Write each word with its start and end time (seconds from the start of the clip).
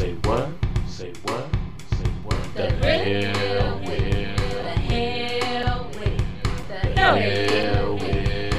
Say 0.00 0.14
what? 0.24 0.48
Say 0.88 1.12
what? 1.24 1.44
Say 1.90 2.08
what? 2.24 2.54
The 2.54 2.70
hell 2.70 3.80
with 3.80 3.90
it. 3.90 4.34
The 4.38 4.70
hell 4.88 5.90
with 5.90 6.06
it. 6.06 6.22
The 6.68 6.78
hell 6.96 7.92
with 7.96 8.04
it. 8.04 8.54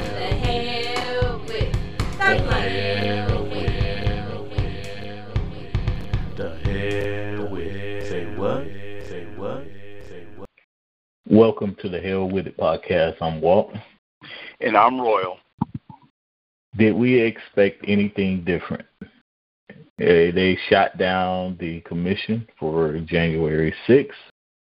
hell 0.46 1.40
with. 1.40 1.74
The 2.20 2.30
hell 2.30 3.42
with 3.42 3.58
it. 3.58 3.98
The 4.38 4.70
hell 5.08 5.34
with 5.40 5.66
it. 5.66 6.38
The 6.38 6.50
hell 6.64 7.50
with 7.50 7.76
it. 7.76 8.08
Say 8.08 8.26
what? 8.36 8.64
Say 9.10 9.26
what? 9.36 9.64
Say 10.08 10.28
what? 10.38 10.50
Welcome 11.28 11.76
to 11.82 11.90
the 11.90 12.00
Hell 12.00 12.30
With 12.30 12.46
It 12.46 12.58
podcast. 12.58 13.16
I'm 13.20 13.42
Walt. 13.42 13.74
And 14.60 14.78
I'm 14.78 15.02
Royal. 15.02 15.40
Did 16.78 16.94
we 16.94 17.20
expect 17.20 17.84
anything 17.88 18.44
different? 18.44 18.86
They 20.02 20.58
shot 20.68 20.98
down 20.98 21.58
the 21.60 21.82
commission 21.82 22.48
for 22.60 22.98
January 23.02 23.74
6th. 23.88 24.10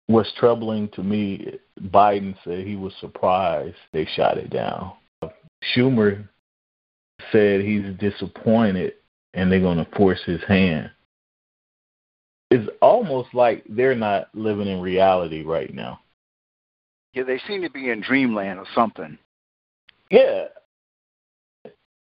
What's 0.06 0.32
troubling 0.38 0.88
to 0.90 1.02
me, 1.02 1.58
Biden 1.88 2.34
said 2.42 2.66
he 2.66 2.76
was 2.76 2.94
surprised 3.00 3.76
they 3.92 4.06
shot 4.16 4.38
it 4.38 4.48
down. 4.48 4.92
Schumer 5.74 6.26
said 7.32 7.60
he's 7.60 7.94
disappointed 7.98 8.94
and 9.34 9.52
they're 9.52 9.60
going 9.60 9.84
to 9.84 9.96
force 9.96 10.20
his 10.24 10.42
hand. 10.44 10.90
It's 12.50 12.70
almost 12.80 13.34
like 13.34 13.64
they're 13.68 13.94
not 13.94 14.28
living 14.32 14.68
in 14.68 14.80
reality 14.80 15.42
right 15.42 15.74
now. 15.74 16.00
Yeah, 17.12 17.24
they 17.24 17.40
seem 17.46 17.60
to 17.62 17.70
be 17.70 17.90
in 17.90 18.00
dreamland 18.00 18.58
or 18.58 18.66
something. 18.74 19.18
Yeah. 20.10 20.44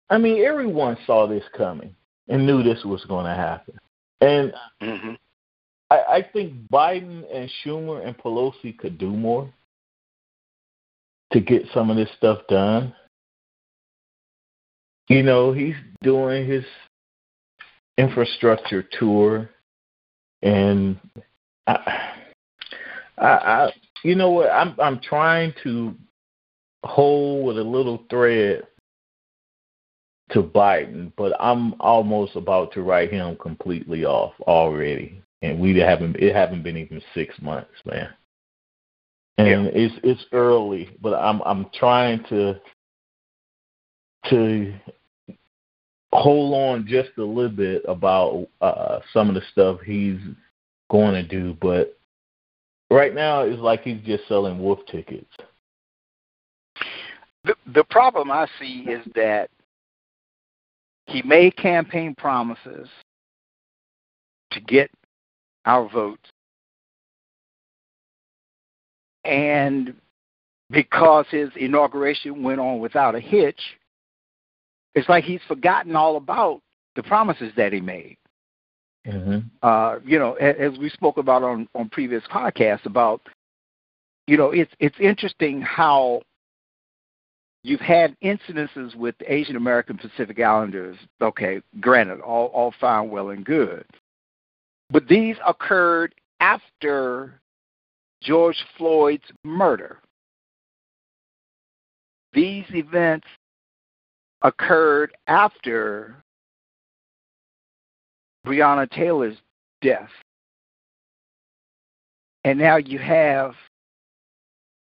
I 0.09 0.18
mean, 0.18 0.46
everyone 0.46 0.98
saw 1.05 1.27
this 1.27 1.44
coming 1.57 1.94
and 2.27 2.45
knew 2.45 2.63
this 2.63 2.84
was 2.84 3.04
going 3.05 3.26
to 3.26 3.36
happen. 3.36 3.80
And 4.22 4.54
hmm 4.81 5.13
I, 5.90 5.95
I 5.95 6.26
think 6.34 6.54
Biden 6.70 7.23
and 7.34 7.49
Schumer 7.63 8.05
and 8.05 8.18
Pelosi 8.18 8.77
could 8.77 8.98
do 8.98 9.10
more 9.10 9.51
to 11.32 11.40
get 11.40 11.63
some 11.74 11.90
of 11.90 11.98
this 11.98 12.10
stuff 12.18 12.40
done. 12.49 12.93
You 15.07 15.24
know, 15.24 15.54
he's 15.54 15.76
doing 16.01 16.46
his 16.46 16.66
infrastructure 17.98 18.84
tour, 18.99 19.49
and 20.41 20.99
I, 21.66 22.12
I, 23.18 23.27
I 23.27 23.73
you 24.04 24.16
know 24.16 24.32
what? 24.32 24.49
I'm 24.51 24.76
I'm 24.79 24.99
trying 24.99 25.54
to 25.63 25.96
hold 26.84 27.46
with 27.46 27.57
a 27.57 27.63
little 27.63 28.04
thread 28.10 28.68
to 30.31 30.43
Biden, 30.43 31.11
but 31.15 31.33
I'm 31.39 31.73
almost 31.79 32.35
about 32.35 32.73
to 32.73 32.81
write 32.81 33.11
him 33.11 33.37
completely 33.37 34.05
off 34.05 34.33
already, 34.41 35.21
and 35.41 35.59
we 35.59 35.77
haven't 35.77 36.17
it 36.17 36.35
haven't 36.35 36.63
been 36.63 36.77
even 36.77 37.01
six 37.13 37.35
months, 37.41 37.71
man. 37.85 38.09
And 39.37 39.67
it's 39.67 39.95
it's 40.03 40.25
early, 40.33 40.89
but 41.01 41.13
I'm 41.13 41.41
I'm 41.43 41.67
trying 41.73 42.23
to 42.29 42.59
to 44.29 44.73
hold 46.11 46.53
on 46.53 46.87
just 46.87 47.09
a 47.17 47.23
little 47.23 47.49
bit 47.49 47.83
about 47.87 48.48
uh, 48.61 48.99
some 49.13 49.29
of 49.29 49.35
the 49.35 49.43
stuff 49.51 49.79
he's 49.85 50.20
going 50.89 51.13
to 51.13 51.23
do, 51.23 51.55
but 51.61 51.98
right 52.89 53.13
now 53.13 53.41
it's 53.41 53.61
like 53.61 53.83
he's 53.83 54.01
just 54.05 54.27
selling 54.27 54.59
wolf 54.59 54.79
tickets. 54.91 55.31
The 57.45 57.55
the 57.73 57.83
problem 57.85 58.29
I 58.31 58.48
see 58.59 58.85
is 58.89 59.05
that 59.15 59.49
he 61.08 61.22
made 61.24 61.55
campaign 61.58 62.13
promises 62.16 62.88
to 64.52 64.62
get 64.62 64.90
our 65.66 65.90
votes, 65.90 66.30
and 69.25 69.94
because 70.69 71.25
his 71.30 71.50
inauguration 71.56 72.44
went 72.44 72.59
on 72.59 72.79
without 72.79 73.16
a 73.16 73.19
hitch, 73.19 73.62
it's 74.96 75.09
like 75.09 75.23
he's 75.23 75.41
forgotten 75.47 75.96
all 75.96 76.17
about 76.17 76.62
the 76.96 77.03
promises 77.03 77.51
that 77.56 77.73
he 77.73 77.81
made. 77.81 78.17
hmm 79.06 79.40
uh, 79.63 80.00
you 80.06 80.19
know, 80.19 80.35
a- 80.40 80.59
as 80.62 80.78
we 80.78 80.90
spoke 80.90 81.17
about 81.17 81.44
on, 81.44 81.67
on 81.75 81.90
previous 81.90 82.23
podcasts 82.31 82.85
about, 82.85 83.22
you 84.28 84.38
know, 84.38 84.51
it's 84.51 84.72
it's 84.79 85.00
interesting 85.00 85.62
how 85.62 86.22
you've 87.67 87.81
had 87.81 88.16
incidences 88.22 88.95
with 88.95 89.16
Asian 89.28 89.57
American 89.57 89.97
Pacific 89.97 90.39
Islanders. 90.39 90.97
Okay, 91.22 91.61
granted, 91.81 92.22
all 92.22 92.47
all 92.47 92.73
fine, 92.79 93.09
well 93.09 93.29
and 93.29 93.45
good, 93.45 93.85
but 94.89 95.07
these 95.07 95.35
occurred 95.45 96.16
after 96.39 97.41
George 98.22 98.57
Floyd's 98.78 99.25
murder. 99.44 100.00
These 102.33 102.66
events 102.69 103.28
occurred 104.44 105.11
after 105.28 106.16
Breonna 108.45 108.89
Taylor's 108.89 109.38
death. 109.81 110.09
And 112.44 112.57
now 112.59 112.78
you 112.78 112.99
have 112.99 113.55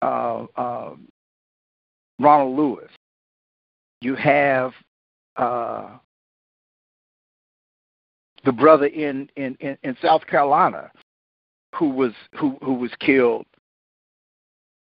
uh, 0.01 0.45
uh, 0.55 0.95
Ronald 2.19 2.57
Lewis. 2.57 2.89
You 4.01 4.15
have 4.15 4.73
uh, 5.35 5.97
the 8.45 8.51
brother 8.51 8.85
in, 8.87 9.29
in, 9.35 9.55
in, 9.59 9.77
in 9.83 9.97
South 10.01 10.25
Carolina 10.27 10.91
who 11.75 11.89
was 11.89 12.13
who, 12.39 12.57
who 12.63 12.73
was 12.73 12.91
killed 12.99 13.45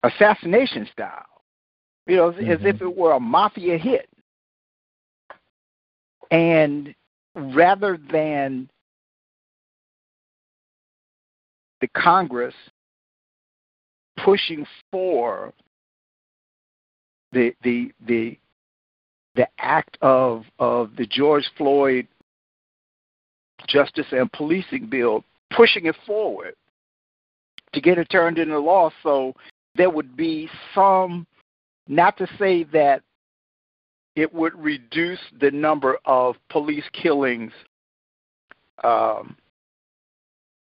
assassination 0.03 0.88
style. 0.91 1.25
You 2.08 2.18
know, 2.18 2.30
as, 2.30 2.36
as 2.38 2.59
if 2.66 2.81
it 2.81 2.96
were 2.96 3.13
a 3.13 3.19
mafia 3.19 3.78
hit. 3.78 4.07
And 6.31 6.94
rather 7.36 7.97
than 8.12 8.69
the 11.81 11.88
Congress 11.90 12.53
pushing 14.24 14.66
for 14.92 15.53
the 17.35 17.53
the 17.63 17.91
the 18.07 18.40
the 19.35 19.47
act 19.59 19.97
of 20.01 20.46
of 20.57 20.96
the 20.97 21.06
George 21.06 21.47
Floyd 21.57 22.07
Justice 23.68 24.07
and 24.12 24.31
Policing 24.31 24.88
Bill, 24.88 25.23
pushing 25.56 25.85
it 25.85 25.95
forward 26.06 26.56
to 27.74 27.81
get 27.81 27.97
it 27.97 28.09
turned 28.09 28.38
into 28.38 28.57
law, 28.57 28.90
so 29.03 29.34
there 29.75 29.90
would 29.90 30.16
be 30.16 30.50
some, 30.74 31.28
not 31.88 32.18
to 32.18 32.28
say 32.40 32.63
that 32.63 33.01
it 34.16 34.34
would 34.34 34.57
reduce 34.57 35.19
the 35.41 35.51
number 35.51 35.97
of 36.06 36.35
police 36.50 36.85
killings 36.94 37.51
um, 38.84 39.35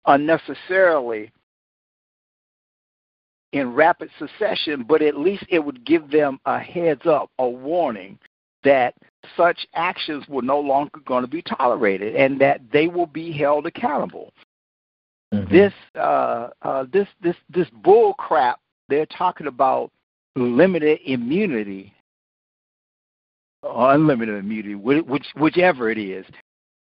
unnecessarily 0.07 1.33
in 3.53 3.75
rapid 3.75 4.11
succession, 4.19 4.85
but 4.87 5.03
at 5.03 5.19
least 5.19 5.45
it 5.49 5.59
would 5.59 5.85
give 5.85 6.11
them 6.11 6.39
a 6.47 6.59
heads 6.59 7.07
up, 7.07 7.31
a 7.39 7.49
warning 7.49 8.19
that 8.63 8.95
such 9.37 9.67
actions 9.75 10.25
were 10.29 10.43
no 10.43 10.61
longer 10.61 11.01
going 11.05 11.23
to 11.23 11.31
be 11.31 11.43
tolerated 11.43 12.15
and 12.15 12.41
that 12.41 12.61
they 12.73 12.89
will 12.89 13.07
be 13.07 13.33
held 13.33 13.67
accountable. 13.67 14.33
Mhm. 15.33 15.49
This 15.49 15.73
uh, 15.95 16.51
uh, 16.63 16.85
this 16.93 17.09
this 17.21 17.37
this 17.49 17.69
bull 17.71 18.15
crap 18.15 18.61
they're 18.89 19.07
talking 19.07 19.47
about 19.47 19.91
limited 20.37 21.01
immunity 21.05 21.95
unlimited 23.63 24.37
immunity, 24.37 24.75
which 24.75 25.27
whichever 25.37 25.91
it 25.91 25.99
is, 25.99 26.25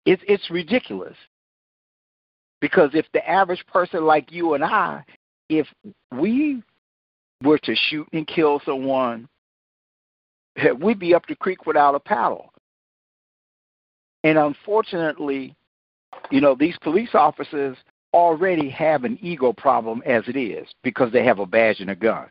it's 0.06 0.23
it's 0.27 0.50
ridiculous. 0.50 1.17
Because 2.61 2.91
if 2.94 3.06
the 3.12 3.29
average 3.29 3.64
person 3.67 4.05
like 4.05 4.32
you 4.32 4.55
and 4.55 4.64
I, 4.64 5.05
if 5.49 5.67
we 6.12 6.62
were 7.43 7.59
to 7.59 7.75
shoot 7.75 8.09
and 8.12 8.27
kill 8.27 8.61
someone, 8.65 9.29
we'd 10.81 10.99
be 10.99 11.15
up 11.15 11.27
the 11.27 11.37
creek 11.37 11.67
without 11.67 11.95
a 11.95 12.00
paddle. 12.00 12.53
And 14.25 14.37
unfortunately, 14.37 15.55
you 16.31 16.41
know, 16.41 16.55
these 16.55 16.77
police 16.83 17.15
officers 17.15 17.77
already 18.12 18.69
have 18.71 19.05
an 19.05 19.19
ego 19.21 19.53
problem 19.53 20.03
as 20.05 20.25
it 20.27 20.37
is 20.37 20.67
because 20.83 21.12
they 21.12 21.25
have 21.25 21.39
a 21.39 21.47
badge 21.47 21.81
and 21.81 21.91
a 21.91 21.97
gun. 21.97 22.27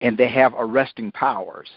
And 0.00 0.16
they 0.16 0.28
have 0.28 0.54
arresting 0.56 1.10
powers. 1.12 1.68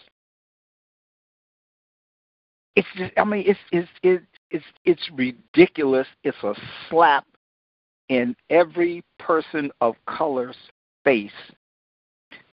It's 2.76 2.88
just 2.96 3.12
I 3.16 3.24
mean 3.24 3.44
it's 3.46 3.58
it's 3.70 3.88
it's 4.02 4.24
it's 4.50 4.64
it's 4.84 5.10
ridiculous. 5.14 6.06
It's 6.22 6.42
a 6.42 6.54
slap 6.88 7.26
in 8.12 8.36
every 8.50 9.02
person 9.18 9.70
of 9.80 9.94
color's 10.06 10.56
face. 11.02 11.30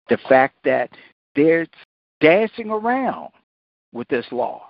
The 0.07 0.17
fact 0.29 0.55
that 0.63 0.89
they're 1.35 1.67
dancing 2.21 2.69
around 2.69 3.29
with 3.91 4.07
this 4.07 4.25
law, 4.31 4.69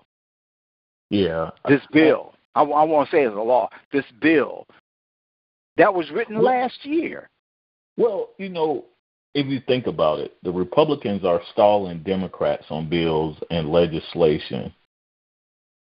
Yeah. 1.11 1.51
this 1.67 1.81
bill. 1.91 2.33
I, 2.55 2.63
I 2.63 2.83
won't 2.83 3.09
say 3.09 3.23
it's 3.23 3.35
a 3.35 3.39
law. 3.39 3.69
This 3.91 4.05
bill 4.19 4.65
that 5.77 5.93
was 5.93 6.09
written 6.09 6.37
Well- 6.37 6.45
last 6.45 6.83
year. 6.85 7.29
Well, 7.95 8.29
you 8.37 8.49
know, 8.49 8.85
if 9.35 9.45
you 9.45 9.59
think 9.67 9.85
about 9.85 10.19
it, 10.19 10.37
the 10.41 10.51
Republicans 10.51 11.23
are 11.23 11.41
stalling 11.51 11.99
Democrats 11.99 12.65
on 12.69 12.89
bills 12.89 13.37
and 13.51 13.69
legislation 13.69 14.73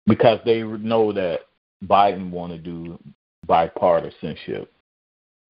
because 0.05 0.39
they 0.45 0.61
know 0.61 1.11
that 1.13 1.41
Biden 1.85 2.29
want 2.29 2.51
to 2.51 2.59
do 2.59 2.99
bipartisanship. 3.47 4.67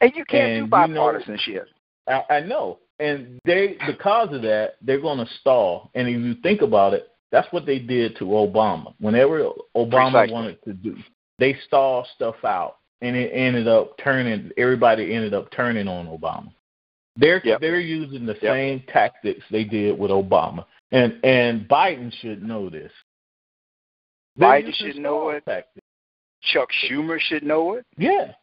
And 0.03 0.15
you 0.15 0.25
can't 0.25 0.44
And 0.63 0.71
do 0.71 0.77
you 0.77 0.88
know- 0.94 1.01
bipartisanship. 1.01 1.65
I, 2.07 2.23
I 2.29 2.39
know, 2.41 2.79
and 3.00 3.39
they 3.45 3.77
because 3.88 4.33
of 4.33 4.41
that 4.41 4.75
they're 4.81 5.00
going 5.00 5.19
to 5.25 5.33
stall. 5.39 5.89
And 5.95 6.07
if 6.09 6.19
you 6.19 6.35
think 6.44 6.61
about 6.61 6.94
it, 6.94 7.07
that's 7.31 7.51
what 7.53 7.65
they 7.65 7.79
did 7.79 8.17
to 8.17 8.25
Obama. 8.25 8.94
Whenever 9.00 9.39
Obama 9.75 10.11
Precisely. 10.11 10.33
wanted 10.33 10.63
to 10.63 10.73
do, 10.73 10.97
they 11.39 11.55
stalled 11.65 12.07
stuff 12.15 12.35
out, 12.44 12.77
and 13.01 13.15
it 13.15 13.29
ended 13.31 13.69
up 13.69 13.97
turning. 14.03 14.51
Everybody 14.57 15.13
ended 15.15 15.33
up 15.33 15.50
turning 15.51 15.88
on 15.88 16.07
Obama. 16.07 16.51
They're 17.15 17.41
Yep. 17.44 17.61
they're 17.61 17.79
using 17.79 18.25
the 18.25 18.33
Yep. 18.33 18.41
same 18.41 18.79
tactics 18.88 19.45
they 19.50 19.63
did 19.63 19.97
with 19.97 20.11
Obama, 20.11 20.65
and 20.91 21.19
and 21.23 21.65
Biden 21.69 22.11
should 22.19 22.44
know 22.44 22.67
this. 22.69 22.91
They're 24.35 24.50
Biden 24.50 24.73
should 24.73 24.97
know 24.97 25.29
it. 25.29 25.45
Tactics. 25.45 25.85
Chuck 26.41 26.69
Schumer 26.83 27.17
should 27.19 27.44
know 27.44 27.75
it. 27.75 27.85
Yeah, 27.97 28.33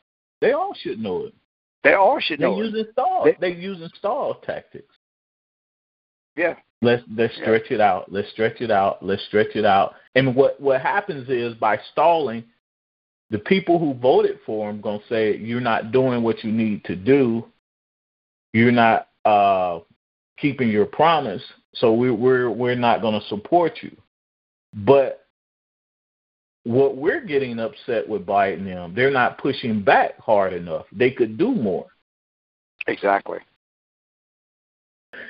they 0.40 0.52
all 0.52 0.72
should 0.72 0.98
know 0.98 1.24
it. 1.26 1.34
They 1.82 1.94
all 1.94 2.20
should 2.20 2.40
They're 2.40 2.50
using 2.50 2.86
stall. 2.92 3.24
They- 3.24 3.36
They're 3.40 3.50
using 3.50 3.88
stall 3.98 4.34
tactics. 4.34 4.94
Yeah. 6.36 6.56
Let's 6.82 7.02
let's 7.14 7.36
Yeah. 7.36 7.42
stretch 7.44 7.70
it 7.70 7.80
out. 7.80 8.10
Let's 8.12 8.30
stretch 8.30 8.60
it 8.60 8.70
out. 8.70 9.04
Let's 9.04 9.22
stretch 9.24 9.54
it 9.56 9.64
out. 9.64 9.94
And 10.14 10.34
what 10.34 10.60
what 10.60 10.80
happens 10.80 11.28
is 11.28 11.54
by 11.54 11.78
stalling, 11.92 12.44
the 13.30 13.38
people 13.38 13.78
who 13.78 13.94
voted 13.94 14.40
for 14.44 14.68
him 14.68 14.80
gonna 14.80 15.02
say 15.08 15.36
you're 15.36 15.60
not 15.60 15.92
doing 15.92 16.22
what 16.22 16.42
you 16.44 16.52
need 16.52 16.84
to 16.84 16.96
do. 16.96 17.46
You're 18.52 18.72
not 18.72 19.08
uh, 19.24 19.80
keeping 20.38 20.70
your 20.70 20.86
promise, 20.86 21.42
so 21.74 21.92
we, 21.92 22.10
we're 22.10 22.50
we're 22.50 22.74
not 22.74 23.02
gonna 23.02 23.20
support 23.22 23.82
you. 23.82 23.94
But 24.72 25.19
what 26.64 26.96
we're 26.96 27.24
getting 27.24 27.58
upset 27.58 28.08
with 28.08 28.26
Biden 28.26 28.64
them, 28.64 28.94
they're 28.94 29.10
not 29.10 29.38
pushing 29.38 29.82
back 29.82 30.18
hard 30.20 30.52
enough. 30.52 30.86
They 30.92 31.10
could 31.10 31.38
do 31.38 31.52
more. 31.54 31.86
Exactly. 32.86 33.38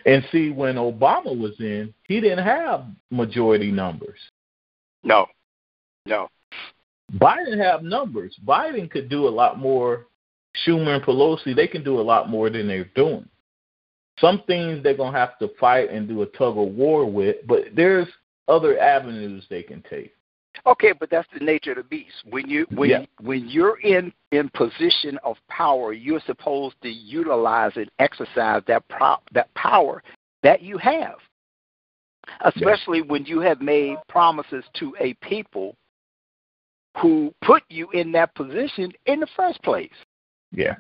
And 0.07 0.25
see, 0.31 0.51
when 0.51 0.77
Obama 0.77 1.37
was 1.37 1.55
in, 1.59 1.95
he 2.07 2.21
didn't 2.21 2.45
have 2.45 2.85
majority 3.11 3.71
numbers. 3.71 4.19
No. 5.03 5.27
No. 6.07 6.29
Biden 7.15 7.59
have 7.59 7.83
numbers. 7.83 8.37
Biden 8.45 8.91
could 8.91 9.09
do 9.09 9.27
a 9.27 9.31
lot 9.31 9.59
more. 9.59 10.07
Schumer 10.67 10.97
and 10.97 11.05
Pelosi, 11.05 11.55
they 11.55 11.69
can 11.69 11.85
do 11.85 12.01
a 12.01 12.03
lot 12.03 12.29
more 12.29 12.51
than 12.51 12.67
they're 12.67 12.91
doing. 12.97 13.29
Some 14.19 14.43
things 14.47 14.83
they're 14.83 14.97
gonna 14.97 15.17
have 15.17 15.39
to 15.39 15.49
fight 15.61 15.91
and 15.91 16.09
do 16.09 16.23
a 16.23 16.27
tug 16.27 16.59
of 16.59 16.75
war 16.75 17.07
with, 17.11 17.37
but 17.47 17.67
there's 17.75 18.09
other 18.49 18.79
avenues 18.79 19.47
they 19.49 19.63
can 19.63 19.83
take. 19.89 20.15
Okay, 20.67 20.93
but 20.93 21.11
that's 21.11 21.29
the 21.33 21.45
nature 21.45 21.73
of 21.73 21.79
the 21.79 21.83
beast. 21.85 22.15
When 22.29 22.49
you 22.49 22.67
when 22.71 22.91
Yeah. 22.91 23.07
when 23.21 23.49
you're 23.49 23.81
in 23.81 24.13
in 24.33 24.49
position 24.51 25.19
of 25.25 25.37
power, 25.49 25.93
you're 25.93 26.21
supposed 26.21 26.77
to 26.83 26.89
utilize 26.91 27.73
and 27.77 27.91
exercise 27.99 28.63
that 28.67 28.87
prop 28.89 29.23
that 29.33 29.53
power 29.55 30.03
that 30.43 30.63
you 30.63 30.79
have. 30.79 31.17
Especially 32.43 33.03
when 33.03 33.25
you 33.25 33.41
have 33.41 33.61
made 33.61 33.97
promises 34.09 34.65
to 34.75 34.95
a 35.01 35.15
people 35.15 35.75
who 36.99 37.33
put 37.43 37.63
you 37.69 37.91
in 37.93 38.13
that 38.13 38.35
position 38.35 38.93
in 39.07 39.21
the 39.21 39.27
first 39.37 39.63
place. 39.63 39.91
Yeah. 40.53 40.77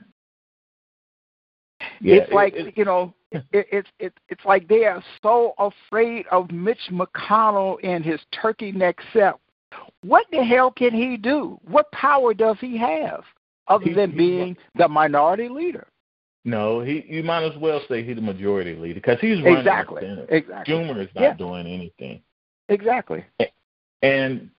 Yeah, 2.00 2.16
it's 2.16 2.30
it- 2.30 2.34
like 2.34 2.54
it- 2.54 2.76
you 2.76 2.84
know, 2.84 3.14
it, 3.32 3.44
it's 3.52 3.88
it, 3.98 4.12
it's 4.28 4.44
like 4.44 4.68
they 4.68 4.84
are 4.84 5.02
so 5.22 5.54
afraid 5.58 6.26
of 6.30 6.50
Mitch 6.50 6.90
McConnell 6.90 7.78
and 7.82 8.04
his 8.04 8.20
turkey 8.32 8.72
neck 8.72 9.00
self. 9.12 9.40
What 10.02 10.26
the 10.32 10.42
hell 10.44 10.70
can 10.70 10.92
he 10.94 11.16
do? 11.16 11.58
What 11.64 11.90
power 11.92 12.32
does 12.34 12.56
he 12.60 12.76
have 12.78 13.24
other 13.68 13.84
He- 13.86 13.92
than 13.92 14.16
being 14.16 14.56
the 14.74 14.88
minority 14.88 15.48
leader? 15.48 15.86
no, 16.44 16.80
he 16.80 17.04
you 17.06 17.22
might 17.22 17.42
as 17.44 17.56
well 17.58 17.80
say 17.88 18.02
he's 18.02 18.16
the 18.16 18.22
majority 18.22 18.74
leader 18.74 18.94
because 18.94 19.20
he's 19.20 19.40
running 19.42 19.58
Exactly. 19.58 20.00
the 20.00 20.06
Senate. 20.08 20.26
Exactly. 20.30 20.74
Schumer 20.74 20.98
is 20.98 21.14
not 21.14 21.22
Yeah. 21.22 21.34
doing 21.34 21.66
anything. 21.66 22.22
Exactly. 22.70 23.24
And 24.02 24.50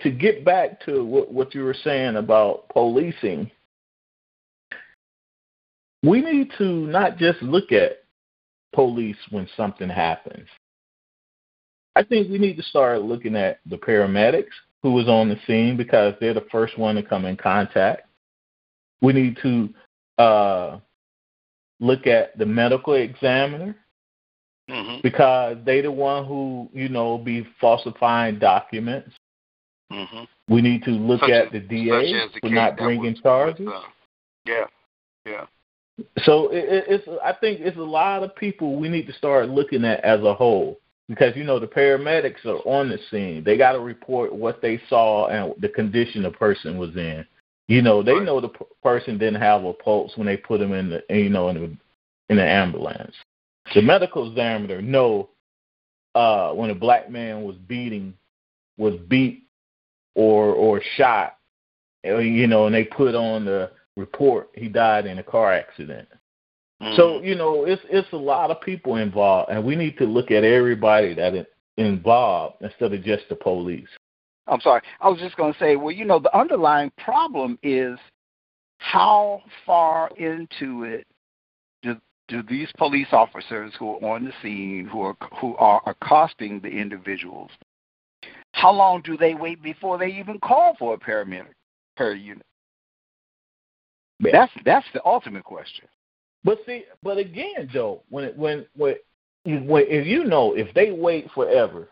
to 0.00 0.10
get 0.10 0.44
back 0.44 0.80
to 0.86 1.04
what, 1.04 1.30
what 1.30 1.54
you 1.54 1.64
were 1.64 1.74
saying 1.74 2.16
about 2.16 2.68
policing, 2.70 3.50
we 6.02 6.20
need 6.22 6.50
to 6.58 6.64
not 6.86 7.18
just 7.18 7.42
look 7.42 7.72
at 7.72 8.04
police 8.72 9.18
when 9.30 9.46
something 9.56 9.88
happens. 9.88 10.48
I 11.98 12.04
think 12.04 12.30
we 12.30 12.38
need 12.38 12.56
to 12.56 12.62
start 12.62 13.02
looking 13.02 13.34
at 13.34 13.58
the 13.66 13.76
paramedics 13.76 14.54
who 14.82 14.92
was 14.92 15.08
on 15.08 15.28
the 15.28 15.36
scene 15.48 15.76
because 15.76 16.14
they're 16.20 16.32
the 16.32 16.46
first 16.52 16.78
one 16.78 16.94
to 16.94 17.02
come 17.02 17.24
in 17.24 17.36
contact. 17.36 18.02
We 19.02 19.12
need 19.12 19.36
to 19.42 19.68
uh, 20.22 20.78
look 21.80 22.06
at 22.06 22.38
the 22.38 22.46
medical 22.46 22.94
examiner 22.94 23.76
Mm-hmm. 24.70 24.98
because 25.02 25.56
they 25.64 25.80
the 25.80 25.90
one 25.90 26.26
who 26.26 26.68
you 26.74 26.90
know 26.90 27.16
be 27.16 27.46
falsifying 27.58 28.38
documents. 28.38 29.08
Mm-hmm. 29.90 30.24
We 30.52 30.60
need 30.60 30.82
to 30.82 30.90
look 30.90 31.20
Such 31.22 31.30
at 31.30 31.52
the 31.52 31.60
DA 31.60 32.28
for 32.38 32.50
not 32.50 32.76
bringing 32.76 33.12
was- 33.12 33.20
charges. 33.22 33.66
uh, 33.66 33.80
yeah. 34.44 34.64
Yeah. 35.24 35.46
So 36.24 36.50
it, 36.50 36.84
it's 36.86 37.08
I 37.24 37.32
think 37.32 37.60
it's 37.60 37.78
a 37.78 37.80
lot 37.80 38.22
of 38.22 38.36
people 38.36 38.76
we 38.78 38.90
need 38.90 39.06
to 39.06 39.12
start 39.14 39.48
looking 39.48 39.86
at 39.86 40.04
as 40.04 40.20
a 40.20 40.34
whole 40.34 40.78
because 41.08 41.34
you 41.36 41.44
know 41.44 41.58
the 41.58 41.66
paramedics 41.66 42.44
are 42.44 42.58
on 42.66 42.88
the 42.88 42.98
scene. 43.10 43.42
They 43.44 43.56
got 43.56 43.72
to 43.72 43.80
report 43.80 44.34
what 44.34 44.60
they 44.60 44.80
saw 44.88 45.28
and 45.28 45.54
the 45.60 45.68
condition 45.68 46.22
the 46.22 46.30
person 46.30 46.78
was 46.78 46.94
in. 46.96 47.24
You 47.66 47.82
know 47.82 48.02
they 48.02 48.14
Right. 48.14 48.24
know 48.24 48.40
the 48.40 48.48
p- 48.48 48.64
person 48.82 49.18
didn't 49.18 49.40
have 49.40 49.64
a 49.64 49.72
pulse 49.72 50.16
when 50.16 50.26
they 50.26 50.36
put 50.36 50.60
him 50.60 50.72
in 50.72 50.90
the 50.90 51.04
you 51.10 51.28
know 51.28 51.48
in 51.48 51.56
the 51.56 51.76
in 52.30 52.36
the 52.36 52.44
ambulance. 52.44 53.14
The 53.74 53.82
medical 53.82 54.28
examiner 54.28 54.80
know 54.80 55.30
uh, 56.14 56.52
when 56.52 56.70
a 56.70 56.74
black 56.74 57.10
man 57.10 57.42
was 57.42 57.56
beating 57.66 58.14
was 58.76 58.94
beat 59.08 59.44
or 60.14 60.52
or 60.54 60.82
shot, 60.96 61.38
you 62.04 62.46
know, 62.46 62.66
and 62.66 62.74
they 62.74 62.84
put 62.84 63.14
on 63.14 63.44
the 63.44 63.70
report 63.96 64.48
he 64.54 64.68
died 64.68 65.06
in 65.06 65.18
a 65.18 65.22
car 65.22 65.52
accident. 65.52 66.08
Mm-hmm. 66.82 66.96
So 66.96 67.22
you 67.22 67.34
know, 67.34 67.64
it's 67.64 67.82
it's 67.90 68.10
a 68.12 68.16
lot 68.16 68.50
of 68.50 68.60
people 68.60 68.96
involved, 68.96 69.50
and 69.50 69.64
we 69.64 69.74
need 69.74 69.98
to 69.98 70.04
look 70.04 70.30
at 70.30 70.44
everybody 70.44 71.14
that 71.14 71.34
is 71.34 71.46
involved 71.76 72.56
instead 72.60 72.92
of 72.92 73.02
just 73.02 73.24
the 73.28 73.36
police. 73.36 73.88
I'm 74.46 74.60
sorry. 74.60 74.82
I 75.00 75.08
was 75.08 75.18
just 75.18 75.36
going 75.36 75.52
to 75.52 75.58
say, 75.58 75.76
well, 75.76 75.92
you 75.92 76.04
know, 76.04 76.18
the 76.18 76.34
underlying 76.36 76.90
problem 76.96 77.58
is 77.62 77.98
how 78.78 79.42
far 79.66 80.10
into 80.16 80.84
it 80.84 81.06
do, 81.82 81.96
do 82.28 82.42
these 82.42 82.68
police 82.78 83.08
officers 83.12 83.72
who 83.78 83.96
are 83.96 84.14
on 84.14 84.24
the 84.24 84.32
scene, 84.42 84.88
who 84.90 85.02
are 85.02 85.16
who 85.40 85.56
are 85.56 85.82
accosting 85.86 86.60
the 86.60 86.68
individuals, 86.68 87.50
how 88.52 88.72
long 88.72 89.02
do 89.02 89.16
they 89.16 89.34
wait 89.34 89.62
before 89.62 89.98
they 89.98 90.08
even 90.08 90.38
call 90.38 90.76
for 90.78 90.94
a 90.94 90.98
paramedic 90.98 91.54
per 91.96 92.12
unit? 92.14 92.44
That's 94.20 94.52
that's 94.64 94.86
the 94.94 95.04
ultimate 95.04 95.44
question. 95.44 95.86
But 96.48 96.60
see, 96.64 96.84
but 97.02 97.18
again, 97.18 97.68
Joe, 97.70 98.02
when 98.08 98.24
it, 98.24 98.38
when 98.38 98.64
when 98.74 98.94
when 99.44 99.84
if 99.86 100.06
you 100.06 100.24
know 100.24 100.54
if 100.54 100.72
they 100.72 100.92
wait 100.92 101.30
forever, 101.34 101.90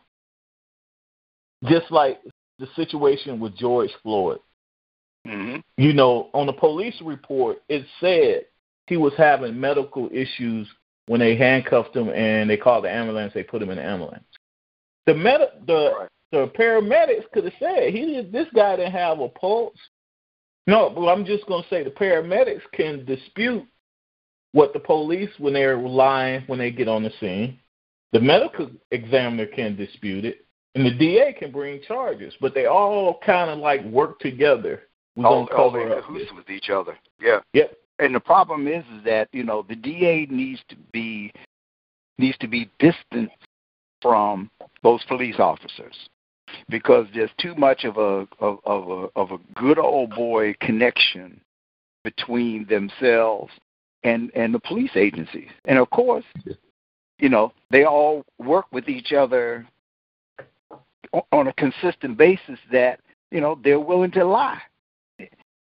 just 1.65 1.91
like 1.91 2.23
the 2.59 2.67
situation 2.75 3.39
with 3.39 3.55
George 3.55 3.91
Floyd, 4.03 4.39
Mm-hmm. 5.27 5.59
you 5.77 5.93
know, 5.93 6.31
on 6.33 6.47
the 6.47 6.53
police 6.53 6.95
report, 7.03 7.59
it 7.69 7.85
said 8.01 8.47
he 8.87 8.97
was 8.97 9.13
having 9.19 9.59
medical 9.59 10.09
issues 10.13 10.69
when 11.07 11.21
they 11.21 11.37
handcuffed 11.37 11.95
him 11.95 12.09
and 12.11 12.49
they 12.49 12.57
called 12.57 12.85
the 12.85 12.91
ambulance. 12.91 13.35
They 13.35 13.43
put 13.43 13.61
him 13.61 13.71
in 13.71 13.77
the 13.77 13.85
ambulance. 13.85 14.25
The 15.07 15.15
med- 15.15 15.67
the 15.67 15.95
Right. 15.99 16.09
the 16.33 16.47
paramedics 16.57 17.31
could 17.33 17.45
have 17.45 17.53
said 17.59 17.93
he 17.93 18.23
this 18.23 18.49
guy 18.55 18.77
didn't 18.77 18.93
have 18.93 19.21
a 19.21 19.29
pulse. 19.29 19.77
No, 20.67 20.89
but 20.89 21.09
I'm 21.09 21.27
just 21.27 21.45
gonna 21.47 21.67
say 21.69 21.83
the 21.83 21.91
paramedics 21.91 22.63
can 22.73 23.05
dispute 23.05 23.67
what 24.57 24.73
the 24.73 24.81
police 24.81 25.29
when 25.37 25.53
they're 25.53 25.77
lying 25.77 26.43
when 26.47 26.59
they 26.59 26.71
get 26.71 26.89
on 26.89 27.03
the 27.03 27.13
scene. 27.21 27.59
The 28.13 28.21
medical 28.21 28.71
examiner 28.91 29.45
can 29.45 29.77
dispute 29.77 30.25
it, 30.25 30.47
and 30.75 30.87
the 30.87 30.97
DA 30.97 31.35
can 31.35 31.53
bring 31.53 31.83
charges. 31.87 32.33
But 32.41 32.55
they 32.55 32.65
all 32.65 33.19
kind 33.27 33.51
of 33.51 33.59
like 33.59 33.85
work 33.85 34.19
together. 34.19 34.85
We're 35.15 35.27
all, 35.27 35.35
all 35.35 35.49
oh, 35.51 35.53
oh, 35.53 35.57
cover 35.57 35.83
in 35.83 36.03
cahoots 36.03 36.33
with 36.35 36.49
each 36.49 36.71
other. 36.71 36.97
Yeah. 37.21 37.41
Yep. 37.53 37.77
And 37.99 38.15
the 38.15 38.21
problem 38.21 38.67
is, 38.67 38.83
is 38.97 39.05
that 39.05 39.29
you 39.33 39.45
know 39.45 39.67
the 39.69 39.77
DA 39.77 40.27
needs 40.31 40.63
to 40.71 40.77
be 40.91 41.31
needs 42.17 42.39
to 42.39 42.49
be 42.49 42.71
distant 42.79 43.31
from 44.01 44.51
those 44.83 45.05
police 45.07 45.37
officers 45.39 46.09
because 46.71 47.07
there's 47.15 47.31
too 47.39 47.55
much 47.57 47.85
of 47.85 47.99
a 47.99 48.27
of, 48.41 48.59
of 48.65 48.89
a 48.89 49.21
of 49.21 49.33
a 49.33 49.39
good 49.55 49.79
old 49.79 50.15
boy 50.15 50.55
connection 50.63 51.39
between 52.05 52.67
themselves 52.69 53.53
and 54.03 54.31
and 54.35 54.55
the 54.55 54.61
police 54.61 54.93
agencies. 54.95 55.49
And 55.65 55.79
of 55.79 55.91
course, 55.91 56.25
you 57.19 57.29
know, 57.29 57.53
they 57.71 57.85
all 57.85 58.25
work 58.39 58.67
with 58.73 58.89
each 58.89 59.13
other 59.13 59.67
on 61.33 61.49
a 61.49 61.53
consistent 61.55 62.19
basis 62.19 62.59
that, 62.73 63.01
you 63.31 63.41
know, 63.41 63.59
they're 63.63 63.81
willing 63.81 64.11
to 64.13 64.25
lie. 64.25 64.61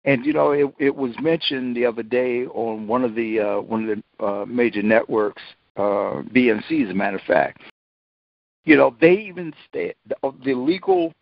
And 0.04 0.24
you 0.24 0.32
know, 0.32 0.52
it 0.52 0.72
it 0.78 0.94
was 0.94 1.12
mentioned 1.20 1.76
the 1.76 1.84
other 1.84 2.02
day 2.02 2.46
on 2.46 2.86
one 2.86 3.04
of 3.04 3.14
the 3.14 3.40
uh, 3.40 3.60
one 3.60 3.88
of 3.88 3.98
the 3.98 4.24
uh, 4.24 4.44
major 4.46 4.82
networks, 4.82 5.42
uh, 5.76 6.22
BNC, 6.32 6.84
as 6.84 6.90
a 6.90 6.94
matter 6.94 7.16
of 7.16 7.22
fact. 7.22 7.60
You 8.64 8.76
know, 8.76 8.94
they 9.00 9.14
even 9.14 9.52
state 9.68 9.96
the 10.06 10.54
legal 10.54 11.12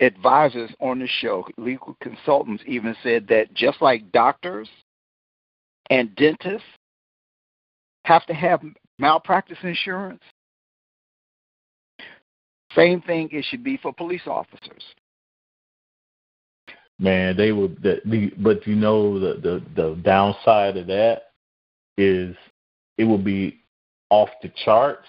advisors 0.00 0.70
on 0.80 0.98
the 0.98 1.06
show, 1.06 1.46
legal 1.56 1.96
consultants, 2.02 2.62
even 2.66 2.96
said 3.02 3.28
that 3.28 3.54
just 3.54 3.80
like 3.80 4.10
doctors 4.12 4.68
and 5.90 6.14
dentists 6.14 6.66
have 8.04 8.24
to 8.26 8.32
have 8.32 8.62
malpractice 8.98 9.58
insurance, 9.62 10.22
same 12.74 13.02
thing 13.02 13.28
it 13.32 13.44
should 13.50 13.64
be 13.64 13.76
for 13.76 13.92
police 13.92 14.26
officers. 14.26 14.84
Man, 16.98 17.36
they 17.36 17.52
would. 17.52 17.82
The, 17.82 18.00
the, 18.04 18.30
but 18.38 18.66
you 18.66 18.76
know 18.76 19.18
the, 19.18 19.40
the 19.40 19.62
the 19.74 19.94
downside 20.02 20.76
of 20.76 20.86
that 20.86 21.32
is 21.96 22.36
it 22.98 23.04
will 23.04 23.18
be 23.18 23.60
off 24.10 24.28
the 24.42 24.52
charts, 24.64 25.06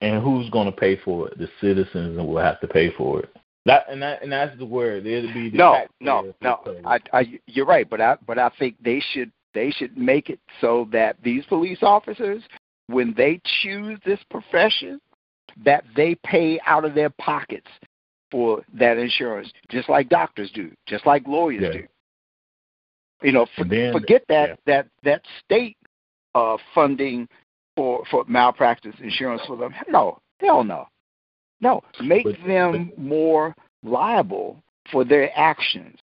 and 0.00 0.22
who's 0.22 0.48
going 0.50 0.66
to 0.66 0.72
pay 0.72 0.98
for 1.04 1.28
it? 1.28 1.38
The 1.38 1.48
citizens 1.60 2.16
will 2.16 2.38
have 2.38 2.60
to 2.60 2.66
pay 2.66 2.92
for 2.96 3.20
it. 3.20 3.28
That 3.66 3.84
and 3.90 4.00
that 4.02 4.22
and 4.22 4.32
that's 4.32 4.56
the 4.58 4.64
word. 4.64 5.06
It'll 5.06 5.32
be 5.34 5.50
the 5.50 5.58
no, 5.58 5.84
no, 6.00 6.34
no. 6.40 6.60
I, 6.84 6.98
I, 7.12 7.38
you're 7.46 7.66
right, 7.66 7.88
but 7.88 8.00
I, 8.00 8.16
but 8.26 8.38
I 8.38 8.50
think 8.58 8.76
they 8.82 9.02
should 9.12 9.30
they 9.54 9.70
should 9.70 9.96
make 9.96 10.28
it 10.30 10.40
so 10.60 10.88
that 10.92 11.16
these 11.22 11.44
police 11.46 11.78
officers, 11.82 12.42
when 12.88 13.14
they 13.16 13.40
choose 13.62 13.98
this 14.04 14.20
profession, 14.30 15.00
that 15.64 15.84
they 15.96 16.16
pay 16.16 16.60
out 16.66 16.84
of 16.84 16.94
their 16.94 17.10
pockets 17.10 17.68
for 18.30 18.62
that 18.74 18.98
insurance, 18.98 19.50
just 19.70 19.88
like 19.88 20.08
doctors 20.08 20.50
do, 20.52 20.72
just 20.86 21.06
like 21.06 21.26
lawyers 21.26 21.62
yeah. 21.62 21.72
do. 21.72 21.86
You 23.22 23.32
know, 23.32 23.46
for, 23.56 23.64
then, 23.64 23.92
forget 23.92 24.24
that 24.28 24.48
yeah. 24.48 24.54
that 24.66 24.88
that 25.04 25.22
state 25.42 25.76
uh, 26.34 26.56
funding 26.74 27.28
for 27.76 28.04
for 28.10 28.24
malpractice 28.26 28.94
insurance 29.00 29.42
for 29.46 29.56
them. 29.56 29.72
No, 29.88 30.18
hell 30.40 30.64
no. 30.64 30.88
No, 31.60 31.82
make 32.02 32.24
But- 32.24 32.44
them 32.46 32.92
more 32.98 33.54
liable 33.82 34.62
for 34.90 35.04
their 35.04 35.30
actions 35.38 35.96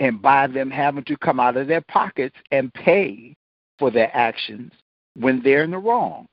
and 0.00 0.20
by 0.20 0.46
them 0.46 0.70
having 0.70 1.04
to 1.04 1.16
come 1.16 1.40
out 1.40 1.56
of 1.56 1.66
their 1.66 1.82
pockets 1.82 2.36
and 2.50 2.72
pay 2.74 3.34
for 3.78 3.90
their 3.90 4.14
actions 4.14 4.72
when 5.16 5.42
they're 5.42 5.64
in 5.64 5.70
the 5.70 5.78
wrong. 5.78 6.26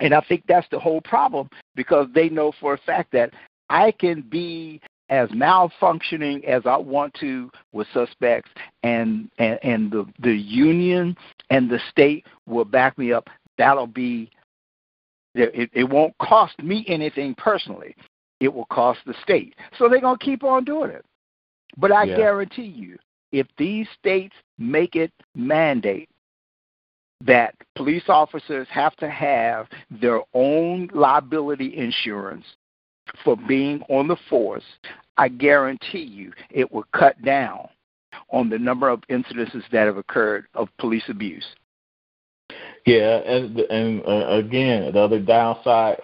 And 0.00 0.14
I 0.14 0.20
think 0.22 0.44
that's 0.46 0.68
the 0.70 0.78
whole 0.78 1.00
problem 1.02 1.48
because 1.74 2.08
they 2.14 2.28
know 2.28 2.52
for 2.60 2.74
a 2.74 2.78
fact 2.78 3.12
that 3.12 3.32
I 3.68 3.92
can 3.92 4.22
be 4.22 4.80
as 5.10 5.28
malfunctioning 5.30 6.42
as 6.44 6.62
I 6.64 6.76
want 6.76 7.12
to 7.20 7.50
with 7.72 7.86
suspects 7.92 8.50
and 8.82 9.30
and, 9.38 9.58
and 9.62 9.90
the, 9.90 10.06
the 10.20 10.34
union 10.34 11.16
and 11.50 11.68
the 11.68 11.80
state 11.90 12.24
will 12.46 12.64
back 12.64 12.96
me 12.96 13.12
up. 13.12 13.28
That'll 13.58 13.86
be 13.86 14.30
it, 15.34 15.70
it 15.72 15.84
won't 15.84 16.16
cost 16.18 16.58
me 16.62 16.84
anything 16.88 17.34
personally. 17.34 17.94
It 18.40 18.52
will 18.52 18.66
cost 18.66 19.00
the 19.06 19.14
state. 19.22 19.54
So 19.78 19.88
they're 19.88 20.00
going 20.00 20.18
to 20.18 20.24
keep 20.24 20.44
on 20.44 20.64
doing 20.64 20.90
it. 20.90 21.04
But 21.76 21.92
I 21.92 22.04
Yeah. 22.04 22.16
guarantee 22.16 22.64
you, 22.66 22.98
if 23.32 23.46
these 23.56 23.88
states 23.90 24.34
make 24.58 24.94
it 24.96 25.12
mandate 25.34 26.08
that 27.22 27.54
police 27.74 28.08
officers 28.08 28.68
have 28.68 28.96
to 28.96 29.08
have 29.08 29.68
their 29.90 30.20
own 30.34 30.88
liability 30.92 31.76
insurance 31.76 32.44
for 33.24 33.36
being 33.36 33.82
on 33.88 34.08
the 34.08 34.16
force, 34.28 34.64
I 35.16 35.28
guarantee 35.28 36.02
you 36.02 36.32
it 36.50 36.70
will 36.70 36.84
cut 36.92 37.20
down 37.22 37.68
on 38.30 38.48
the 38.48 38.58
number 38.58 38.88
of 38.88 39.00
incidences 39.02 39.68
that 39.70 39.86
have 39.86 39.96
occurred 39.96 40.46
of 40.54 40.68
police 40.78 41.08
abuse. 41.08 41.46
Yeah, 42.84 43.18
and 43.18 43.58
and 43.58 44.02
uh, 44.06 44.26
again, 44.30 44.92
the 44.92 44.98
other 44.98 45.20
downside 45.20 46.02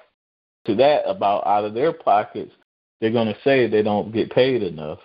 to 0.64 0.74
that 0.76 1.08
about 1.08 1.46
out 1.46 1.64
of 1.64 1.74
their 1.74 1.92
pockets, 1.92 2.52
they're 3.00 3.10
going 3.10 3.32
to 3.32 3.40
say 3.42 3.66
they 3.66 3.82
don't 3.82 4.12
get 4.12 4.30
paid 4.30 4.62
enough. 4.62 5.00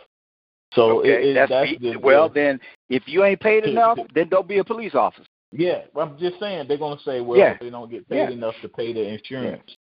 So 0.75 0.99
okay, 0.99 1.09
it, 1.09 1.25
it, 1.29 1.33
that's, 1.35 1.49
that's 1.49 1.69
the- 1.79 1.91
the, 1.93 1.99
well. 1.99 2.29
Then, 2.29 2.59
if 2.89 3.03
you 3.07 3.23
ain't 3.23 3.39
paid 3.39 3.63
enough, 3.73 3.99
then 4.13 4.29
don't 4.29 4.47
be 4.47 4.57
a 4.59 4.63
police 4.63 4.95
officer. 4.95 5.25
yeah, 5.51 5.81
I'm 5.95 6.17
just 6.17 6.39
saying 6.39 6.67
they're 6.67 6.77
going 6.77 6.97
to 6.97 7.03
say, 7.03 7.21
well, 7.21 7.37
Yeah. 7.37 7.57
they 7.59 7.69
don't 7.69 7.89
get 7.91 8.07
paid 8.09 8.17
Yeah. 8.17 8.29
enough 8.29 8.55
to 8.61 8.69
pay 8.69 8.91
the 8.93 9.07
insurance. 9.07 9.77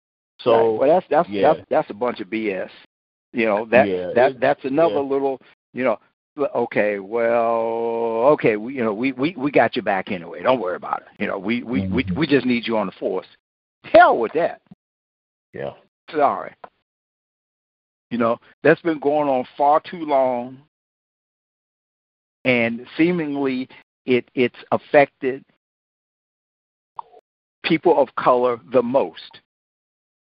So 0.43 0.53
right. 0.73 0.79
well, 0.81 0.89
that's 0.89 1.07
that's 1.09 1.29
yeah. 1.29 1.43
that's 1.55 1.67
that's 1.71 1.91
a 1.91 1.95
bunch 1.95 2.21
of 2.21 2.29
BS. 2.29 2.69
You 3.33 3.47
know 3.47 3.65
that 3.67 3.89
Yeah, 3.89 4.13
that 4.15 4.31
it- 4.33 4.41
that's 4.41 4.65
another 4.65 4.97
yeah. 4.97 5.01
little. 5.01 5.41
You 5.73 5.85
know, 5.85 5.99
okay, 6.55 6.99
well, 6.99 8.29
okay, 8.35 8.57
we 8.57 8.75
you 8.75 8.85
know 8.85 8.93
we 8.95 9.13
we 9.13 9.35
we 9.37 9.51
got 9.51 9.77
you 9.77 9.83
back 9.83 10.11
anyway. 10.13 10.43
Don't 10.43 10.61
worry 10.61 10.77
about 10.77 11.01
it. 11.03 11.09
You 11.19 11.27
know, 11.27 11.39
we 11.39 11.63
we 11.63 11.87
we 11.89 12.05
Mhm. 12.05 12.17
we 12.17 12.27
just 12.27 12.45
need 12.47 12.67
you 12.67 12.77
on 12.77 12.87
the 12.87 12.93
force. 12.93 13.27
Hell 13.85 14.19
with 14.19 14.33
that. 14.35 14.61
yeah, 15.55 15.73
Sorry. 16.11 16.53
You 18.11 18.19
know, 18.19 18.39
that's 18.63 18.81
been 18.83 19.01
going 19.01 19.29
on 19.29 19.45
far 19.57 19.81
too 19.81 20.05
long, 20.05 20.59
and 22.47 22.87
seemingly 22.97 23.69
it 24.07 24.31
it's 24.35 24.57
affected 24.71 25.45
people 27.65 28.01
of 28.01 28.09
color 28.15 28.59
the 28.73 28.83
most 28.83 29.41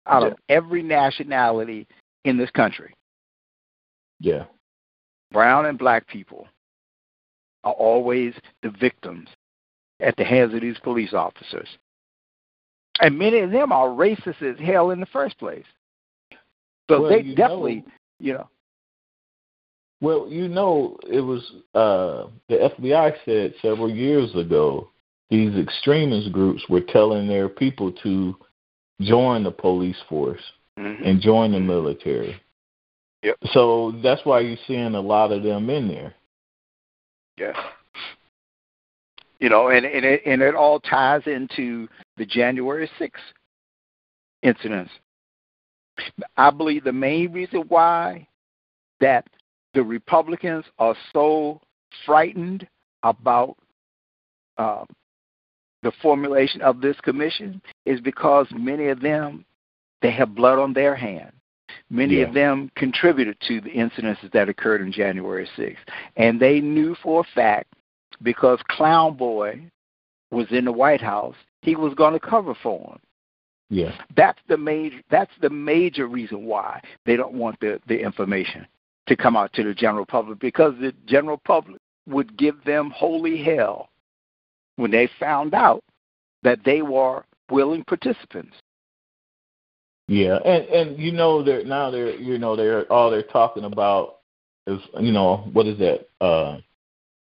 out 0.07 0.27
of 0.27 0.35
every 0.49 0.83
nationality 0.83 1.87
in 2.25 2.37
this 2.37 2.51
country. 2.51 2.93
yeah, 4.21 4.45
Brown 5.31 5.67
and 5.67 5.79
black 5.79 6.07
people 6.09 6.49
are 7.65 7.73
always 7.73 8.35
the 8.63 8.71
victims 8.71 9.29
at 10.01 10.17
the 10.17 10.25
hands 10.25 10.53
of 10.55 10.61
these 10.61 10.79
police 10.83 11.15
officers. 11.15 11.69
And 13.01 13.19
many 13.19 13.39
of 13.41 13.51
them 13.51 13.73
are 13.73 13.89
racist 13.89 14.43
as 14.43 14.59
hell 14.59 14.91
in 14.91 15.01
the 15.01 15.07
first 15.07 15.39
place. 15.39 15.65
So 16.91 17.01
Well, 17.03 17.11
they 17.11 17.23
you 17.23 17.35
definitely, 17.35 17.77
know- 17.77 17.93
you 18.21 18.33
know, 18.35 18.49
Well, 20.05 20.29
you 20.29 20.49
know, 20.49 20.99
it 21.11 21.23
was 21.23 21.41
uh, 21.75 22.29
the 22.51 22.71
FBI 22.79 23.15
said 23.25 23.55
several 23.63 23.89
years 23.89 24.35
ago 24.35 24.91
these 25.31 25.57
extremist 25.57 26.31
groups 26.31 26.63
were 26.69 26.83
telling 26.83 27.27
their 27.27 27.49
people 27.49 27.91
to 28.03 28.37
join 29.01 29.45
the 29.45 29.51
police 29.51 29.97
force 30.07 30.43
and 30.77 31.23
join 31.23 31.53
the 31.53 31.61
military. 31.61 32.39
Yep. 33.23 33.39
So 33.53 33.99
that's 34.03 34.21
why 34.25 34.41
you're 34.41 34.59
seeing 34.67 34.95
a 34.95 35.01
lot 35.01 35.33
of 35.33 35.43
them 35.43 35.71
in 35.71 35.89
there. 35.89 36.15
Yes. 37.39 37.57
You 39.41 39.49
know, 39.49 39.69
and, 39.69 39.87
and 39.87 40.05
it 40.05 40.21
and 40.27 40.43
it 40.43 40.55
all 40.55 40.81
ties 40.81 41.23
into 41.25 41.89
the 42.19 42.27
January 42.27 42.91
sixth 42.99 43.25
incidents. 44.43 44.91
I 46.37 46.51
believe 46.51 46.85
the 46.85 46.93
main 46.93 47.33
reason 47.33 47.65
why 47.69 48.29
that 49.01 49.27
the 49.75 49.83
Republicans 49.83 50.65
are 50.79 50.97
so 51.13 51.61
frightened 52.07 52.67
about 53.03 53.57
um, 54.57 54.87
the 55.83 55.93
formulation 56.01 56.63
of 56.63 56.81
this 56.81 56.99
commission 57.03 57.61
is 57.85 58.01
because 58.01 58.47
many 58.53 58.89
of 58.89 59.01
them 59.01 59.45
they 60.01 60.11
have 60.11 60.35
blood 60.35 60.59
on 60.59 60.73
their 60.73 60.95
hands. 60.95 61.33
Many 61.91 62.17
Yeah. 62.17 62.27
of 62.27 62.35
them 62.35 62.71
contributed 62.77 63.41
to 63.49 63.61
the 63.61 63.71
incidences 63.71 64.31
that 64.33 64.49
occurred 64.49 64.83
on 64.83 64.93
January 64.93 65.49
6th. 65.57 65.79
And 66.17 66.39
they 66.39 66.61
knew 66.61 66.95
for 66.97 67.21
a 67.21 67.35
fact 67.35 67.73
because 68.23 68.59
Clown 68.69 69.17
Boy 69.17 69.71
was 70.31 70.47
in 70.51 70.67
the 70.67 70.73
White 70.73 71.01
House, 71.01 71.37
he 71.63 71.75
was 71.75 71.95
going 71.95 72.13
to 72.13 72.21
cover 72.21 72.55
for 72.63 72.81
him. 72.81 72.99
Yeah. 73.71 73.97
That's 74.15 74.39
the 74.47 74.59
major 74.59 75.01
that's 75.11 75.33
the 75.41 75.51
major 75.51 76.07
reason 76.07 76.45
why 76.45 76.81
they 77.07 77.17
don't 77.17 77.35
want 77.35 77.59
the, 77.61 77.81
the 77.89 77.99
information 77.99 78.67
to 79.07 79.17
come 79.17 79.37
out 79.37 79.53
to 79.53 79.63
the 79.63 79.75
general 79.75 80.07
public 80.07 80.39
because 80.39 80.75
the 80.81 80.93
general 81.07 81.41
public 81.45 81.81
would 82.07 82.37
give 82.37 82.63
them 82.65 82.91
holy 82.91 83.43
hell 83.43 83.89
when 84.77 84.91
they 84.91 85.09
found 85.19 85.55
out 85.55 85.83
that 86.43 86.59
they 86.65 86.83
were 86.83 87.25
willing 87.51 87.85
participants. 87.85 88.55
Yeah, 90.09 90.37
and 90.45 90.65
and 90.67 90.99
you 90.99 91.13
know 91.13 91.43
they're 91.43 91.65
now 91.65 91.91
they're 91.91 92.15
you 92.15 92.39
know 92.39 92.57
they're 92.57 92.91
all 92.93 93.11
they're 93.11 93.23
talking 93.23 93.65
about 93.65 94.17
is 94.67 94.81
you 95.01 95.13
know 95.13 95.49
what 95.53 95.67
is 95.67 95.79
that 95.79 96.09
uh 96.21 96.59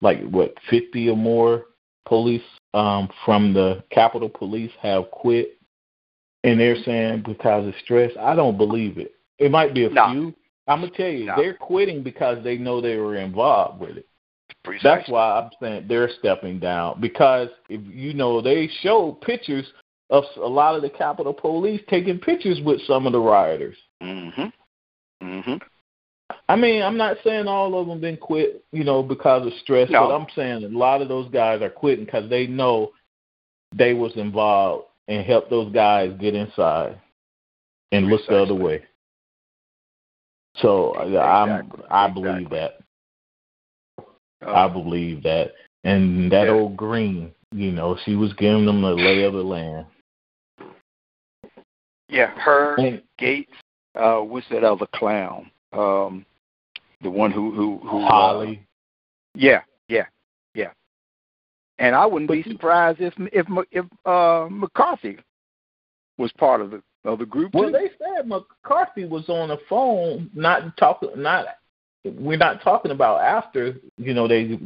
like 0.01 0.21
what 0.29 0.55
fifty 0.69 1.09
or 1.09 1.17
more 1.17 1.65
police 2.05 2.41
um 2.73 3.09
from 3.25 3.53
the 3.53 3.83
Capitol 3.91 4.29
Police 4.29 4.71
have 4.81 5.11
quit, 5.11 5.57
and 6.45 6.57
they're 6.57 6.81
saying 6.83 7.23
because 7.25 7.67
of 7.67 7.73
stress. 7.83 8.11
I 8.17 8.33
don't 8.33 8.57
believe 8.57 8.97
it. 8.97 9.13
It 9.39 9.51
might 9.51 9.73
be 9.73 9.85
a 9.85 9.89
No. 9.89 10.11
few. 10.11 10.33
I'm 10.69 10.81
gonna 10.81 10.91
tell 10.91 11.09
you 11.09 11.25
No. 11.25 11.35
they're 11.35 11.55
quitting 11.55 12.03
because 12.03 12.43
they 12.43 12.57
know 12.57 12.79
they 12.79 12.97
were 12.97 13.15
involved 13.15 13.81
with 13.81 13.97
it. 13.97 14.05
Precisely. 14.63 14.89
That's 14.89 15.09
why 15.09 15.39
I'm 15.39 15.49
saying 15.59 15.85
they're 15.87 16.09
stepping 16.19 16.59
down 16.59 17.01
because 17.01 17.49
if 17.69 17.81
you 17.85 18.13
know 18.13 18.39
they 18.39 18.67
show 18.81 19.13
pictures 19.21 19.65
of 20.09 20.23
a 20.37 20.47
lot 20.47 20.75
of 20.75 20.81
the 20.81 20.89
Capitol 20.89 21.33
Police 21.33 21.81
taking 21.89 22.19
pictures 22.19 22.59
with 22.61 22.81
some 22.81 23.05
of 23.05 23.13
the 23.13 23.19
rioters. 23.19 23.77
Mhm. 24.01 24.51
Mhm. 25.21 25.61
I 26.47 26.55
mean, 26.55 26.81
I'm 26.83 26.97
not 26.97 27.17
saying 27.23 27.47
all 27.47 27.79
of 27.79 27.87
them 27.87 27.99
been 27.99 28.17
quit, 28.17 28.63
you 28.71 28.83
know, 28.83 29.01
because 29.01 29.45
of 29.45 29.53
stress, 29.55 29.89
No. 29.89 30.07
but 30.07 30.15
I'm 30.15 30.27
saying 30.35 30.63
a 30.63 30.67
lot 30.77 31.01
of 31.01 31.07
those 31.07 31.29
guys 31.29 31.61
are 31.61 31.69
quitting 31.69 32.05
because 32.05 32.29
they 32.29 32.47
know 32.47 32.91
they 33.71 33.93
was 33.93 34.15
involved 34.15 34.85
and 35.07 35.25
helped 35.25 35.49
those 35.49 35.71
guys 35.71 36.13
get 36.19 36.35
inside 36.35 36.99
and 37.91 38.07
look 38.07 38.25
the 38.27 38.41
other 38.41 38.55
way. 38.55 38.83
So 40.57 40.91
uh, 40.91 41.19
I'm, 41.19 41.71
I 41.89 42.07
believe 42.09 42.47
Exactly. 42.51 42.59
that. 42.59 42.79
Uh, 44.47 44.53
I 44.53 44.67
believe 44.67 45.23
that. 45.23 45.53
And 45.83 46.31
that 46.31 46.45
Yeah. 46.47 46.51
old 46.53 46.77
Greene, 46.77 47.31
you 47.51 47.71
know, 47.71 47.97
she 48.05 48.15
was 48.15 48.33
giving 48.33 48.65
them 48.65 48.81
the 48.81 48.89
lay 48.89 49.23
of 49.23 49.33
the 49.33 49.43
land. 49.43 49.85
yeah, 52.09 52.27
her 52.39 52.75
And 52.77 53.01
Gaetz. 53.19 53.47
Uh, 53.95 54.19
what's 54.21 54.47
that 54.49 54.63
other 54.63 54.87
clown? 54.93 55.49
Um, 55.73 56.25
the 57.01 57.09
one 57.09 57.31
who 57.31 57.51
who 57.51 57.77
who. 57.79 58.03
uh, 58.05 58.09
Hawley. 58.09 58.65
yeah, 59.35 59.61
yeah, 59.87 60.05
yeah. 60.53 60.71
And 61.79 61.95
I 61.95 62.05
wouldn't 62.05 62.29
be 62.29 62.43
surprised 62.43 62.99
if 62.99 63.13
if 63.31 63.47
if 63.71 63.85
uh, 64.05 64.47
McCarthy 64.49 65.17
was 66.17 66.31
part 66.33 66.61
of 66.61 66.71
the 66.71 66.83
of 67.05 67.19
the 67.19 67.25
group 67.25 67.53
Well, 67.53 67.65
too. 67.65 67.71
they 67.71 67.89
said 67.97 68.27
McCarthy 68.27 69.05
was 69.05 69.27
on 69.29 69.49
the 69.49 69.57
phone, 69.69 70.29
not 70.33 70.75
talking, 70.77 71.09
not. 71.15 71.45
We're 72.05 72.37
not 72.37 72.61
talking 72.61 72.91
about 72.91 73.21
after 73.21 73.75
you 73.97 74.13
know 74.13 74.27
they 74.27 74.59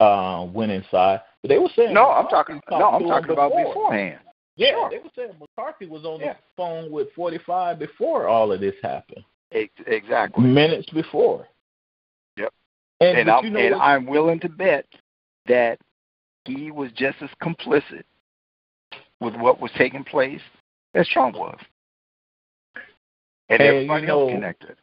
uh 0.00 0.46
went 0.52 0.72
inside, 0.72 1.20
but 1.42 1.48
they 1.48 1.58
were 1.58 1.70
saying. 1.76 1.94
no, 1.94 2.10
I'm 2.10 2.24
McCarthy 2.24 2.60
talking. 2.68 2.78
No, 2.78 2.90
I'm 2.90 3.02
talking 3.02 3.30
about 3.30 3.50
before. 3.52 3.64
beforehand. 3.74 4.20
Yeah, 4.56 4.70
Sure. 4.72 4.90
they 4.90 4.98
were 4.98 5.10
saying 5.16 5.32
McCarthy 5.40 5.86
was 5.86 6.04
on 6.04 6.20
Yeah. 6.20 6.34
the 6.34 6.38
phone 6.56 6.90
with 6.90 7.08
45 7.14 7.78
before 7.78 8.28
all 8.28 8.52
of 8.52 8.60
this 8.60 8.74
happened, 8.82 9.24
exactly. 9.50 10.44
minutes 10.44 10.88
before. 10.90 11.48
Yep. 12.36 12.52
And, 13.00 13.18
And 13.18 13.30
I'm 13.30 13.44
you 13.44 13.50
know 13.50 13.58
and 13.60 13.74
I'm 13.74 14.06
willing 14.06 14.38
to 14.40 14.48
bet 14.48 14.86
that 15.46 15.78
he 16.44 16.70
was 16.70 16.90
just 16.92 17.16
as 17.22 17.30
complicit 17.42 18.04
with 19.20 19.34
what 19.36 19.60
was 19.60 19.70
taking 19.76 20.04
place 20.04 20.40
as 20.94 21.08
Trump 21.08 21.34
was, 21.36 21.58
and 23.48 23.60
And, 23.60 23.68
everybody 23.68 24.00
you 24.02 24.08
know, 24.08 24.20
else 24.22 24.32
connected. 24.32 24.76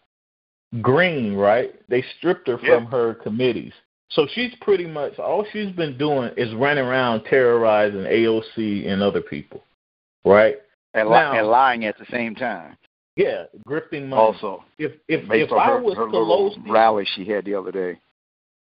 Greene, 0.82 1.36
right? 1.36 1.74
They 1.90 2.04
stripped 2.18 2.48
her 2.48 2.60
Yeah. 2.62 2.76
from 2.76 2.86
her 2.88 3.16
committees. 3.16 3.74
So 4.10 4.28
she's 4.34 4.54
pretty 4.62 4.86
much 4.86 5.18
all 5.20 5.46
she's 5.52 5.72
been 5.72 5.98
doing 5.98 6.32
is 6.38 6.54
running 6.56 6.84
around 6.86 7.24
terrorizing 7.24 8.06
AOC 8.06 8.88
and 8.88 9.02
other 9.02 9.22
people, 9.22 9.64
right? 10.26 10.58
And, 10.94 11.08
li- 11.10 11.16
Now- 11.16 11.34
and 11.38 11.48
lying 11.48 11.86
at 11.86 11.98
the 11.98 12.06
same 12.08 12.36
time. 12.36 12.78
Yeah, 13.18 13.46
grifting 13.68 14.08
money. 14.08 14.22
Also, 14.22 14.64
if 14.78 14.94
if 15.10 15.30
if 15.32 15.52
I 15.52 15.68
her, 15.68 15.82
was 15.82 15.98
her 15.98 16.08
Pelosi, 16.08 16.70
rally 16.70 17.06
she 17.14 17.26
had 17.26 17.44
the 17.44 17.54
other 17.56 17.72
day. 17.72 18.00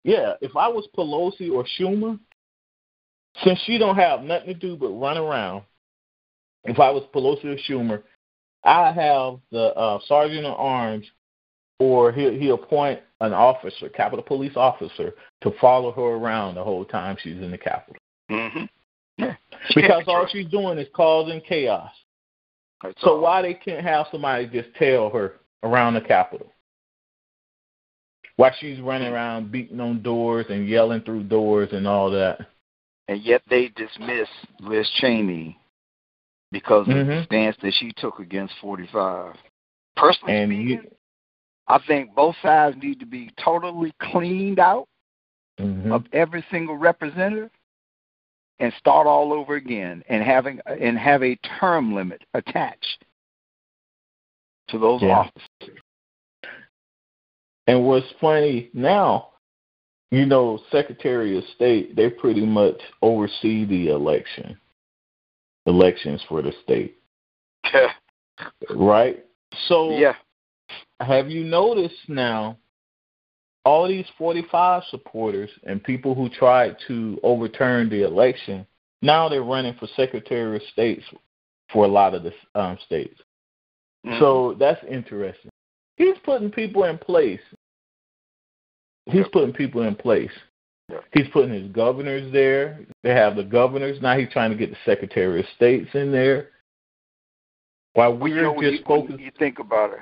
yeah, 0.04 0.34
if 0.40 0.56
I 0.56 0.68
was 0.68 0.86
Pelosi 0.96 1.52
or 1.52 1.64
Schumer, 1.78 2.18
since 3.44 3.58
she 3.66 3.76
don't 3.76 3.96
have 3.96 4.22
nothing 4.22 4.46
to 4.48 4.54
do 4.54 4.76
but 4.76 4.88
run 4.90 5.18
around, 5.18 5.62
if 6.64 6.78
I 6.78 6.90
was 6.90 7.02
Pelosi 7.12 7.44
or 7.46 7.56
Schumer, 7.68 8.02
I 8.66 8.92
have 8.92 9.38
the 9.52 9.72
uh, 9.74 9.98
sergeant 10.06 10.44
at 10.44 10.54
arms, 10.56 11.06
or 11.78 12.10
he 12.12 12.36
he 12.38 12.50
appoint 12.50 13.00
an 13.20 13.32
officer, 13.32 13.88
Capitol 13.88 14.24
Police 14.24 14.56
officer, 14.56 15.14
to 15.42 15.52
follow 15.60 15.92
her 15.92 16.02
around 16.16 16.56
the 16.56 16.64
whole 16.64 16.84
time 16.84 17.16
she's 17.22 17.36
in 17.38 17.50
the 17.50 17.58
Capitol, 17.58 17.96
Mm-hmm. 18.30 18.64
Yeah. 19.18 19.36
because 19.74 20.02
all 20.08 20.26
she's 20.30 20.48
doing 20.48 20.78
is 20.78 20.88
causing 20.94 21.40
chaos. 21.40 21.90
That's 22.82 23.00
So 23.00 23.12
all. 23.12 23.20
why 23.20 23.40
they 23.42 23.54
can't 23.54 23.82
have 23.86 24.06
somebody 24.10 24.46
just 24.46 24.74
tail 24.74 25.08
her 25.10 25.34
around 25.62 25.94
the 25.94 26.02
Capitol? 26.02 26.52
Why 28.36 28.52
she's 28.60 28.78
running 28.80 29.10
around 29.10 29.50
beating 29.50 29.80
on 29.80 30.02
doors 30.02 30.44
and 30.50 30.68
yelling 30.68 31.00
through 31.00 31.22
doors 31.24 31.70
and 31.72 31.86
all 31.86 32.10
that? 32.10 32.40
And 33.08 33.22
yet 33.22 33.40
they 33.48 33.68
dismiss 33.68 34.28
Liz 34.60 34.86
Cheney 35.00 35.58
because 36.52 36.88
of 36.88 36.94
the 36.94 37.02
Mhm. 37.02 37.24
stance 37.24 37.56
that 37.58 37.74
she 37.74 37.92
took 37.92 38.18
against 38.20 38.54
45. 38.58 39.36
Personally 39.96 40.34
And 40.34 40.52
speaking, 40.52 40.68
you, 40.68 40.96
I 41.68 41.78
think 41.78 42.14
both 42.14 42.36
sides 42.38 42.76
need 42.76 43.00
to 43.00 43.06
be 43.06 43.30
totally 43.36 43.92
cleaned 43.98 44.58
out 44.58 44.88
Mhm. 45.58 45.90
of 45.90 46.06
every 46.12 46.42
single 46.50 46.76
representative 46.76 47.50
and 48.58 48.72
start 48.74 49.06
all 49.06 49.32
over 49.32 49.54
again 49.54 50.02
and 50.08 50.22
having 50.22 50.60
and 50.66 50.98
have 50.98 51.22
a 51.22 51.36
term 51.36 51.94
limit 51.94 52.22
attached 52.34 53.04
to 54.68 54.78
those 54.78 55.02
Yeah. 55.02 55.18
offices. 55.18 55.80
and 57.68 57.84
what's 57.84 58.10
funny 58.20 58.70
now, 58.74 59.32
you 60.12 60.24
know, 60.24 60.56
Secretary 60.70 61.36
of 61.36 61.44
State, 61.48 61.96
they 61.96 62.08
pretty 62.08 62.46
much 62.46 62.80
oversee 63.02 63.64
the 63.64 63.88
election, 63.88 64.56
elections 65.66 66.22
for 66.28 66.42
the 66.42 66.52
state, 66.62 66.98
right? 68.70 69.24
So 69.68 69.96
yeah. 69.96 70.14
have 71.00 71.30
you 71.30 71.44
noticed 71.44 72.08
now 72.08 72.58
all 73.64 73.88
these 73.88 74.06
45 74.16 74.84
supporters 74.90 75.50
and 75.64 75.82
people 75.82 76.14
who 76.14 76.28
tried 76.28 76.76
to 76.86 77.18
overturn 77.22 77.88
the 77.88 78.04
election 78.04 78.66
now 79.02 79.28
they're 79.28 79.42
running 79.42 79.74
for 79.74 79.88
secretary 79.96 80.56
of 80.56 80.62
states 80.72 81.04
for 81.72 81.84
a 81.84 81.88
lot 81.88 82.14
of 82.14 82.22
the 82.22 82.32
um, 82.54 82.78
states 82.84 83.20
Mhm. 84.04 84.18
so 84.20 84.54
that's 84.58 84.82
interesting 84.84 85.50
he's 85.96 86.16
putting 86.24 86.50
people 86.50 86.84
in 86.84 86.98
place 86.98 87.40
he's 89.06 89.26
putting 89.32 89.52
people 89.52 89.82
in 89.82 89.94
place. 89.94 90.30
He's 91.12 91.26
putting 91.32 91.52
his 91.52 91.70
governors 91.72 92.32
there 92.32 92.80
they 93.02 93.10
have 93.10 93.36
the 93.36 93.42
governors 93.42 94.00
now 94.00 94.16
he's 94.16 94.30
trying 94.30 94.50
to 94.50 94.56
get 94.56 94.70
the 94.70 94.76
secretary 94.84 95.40
of 95.40 95.46
states 95.56 95.88
in 95.94 96.12
there 96.12 96.50
while 97.94 98.14
Well, 98.14 98.28
you 98.28 98.34
we're 98.36 98.42
know, 98.42 98.60
just 98.60 98.80
you, 98.80 98.84
focused 98.84 99.18
you 99.20 99.30
think 99.38 99.58
about 99.58 99.92
it, 99.94 100.00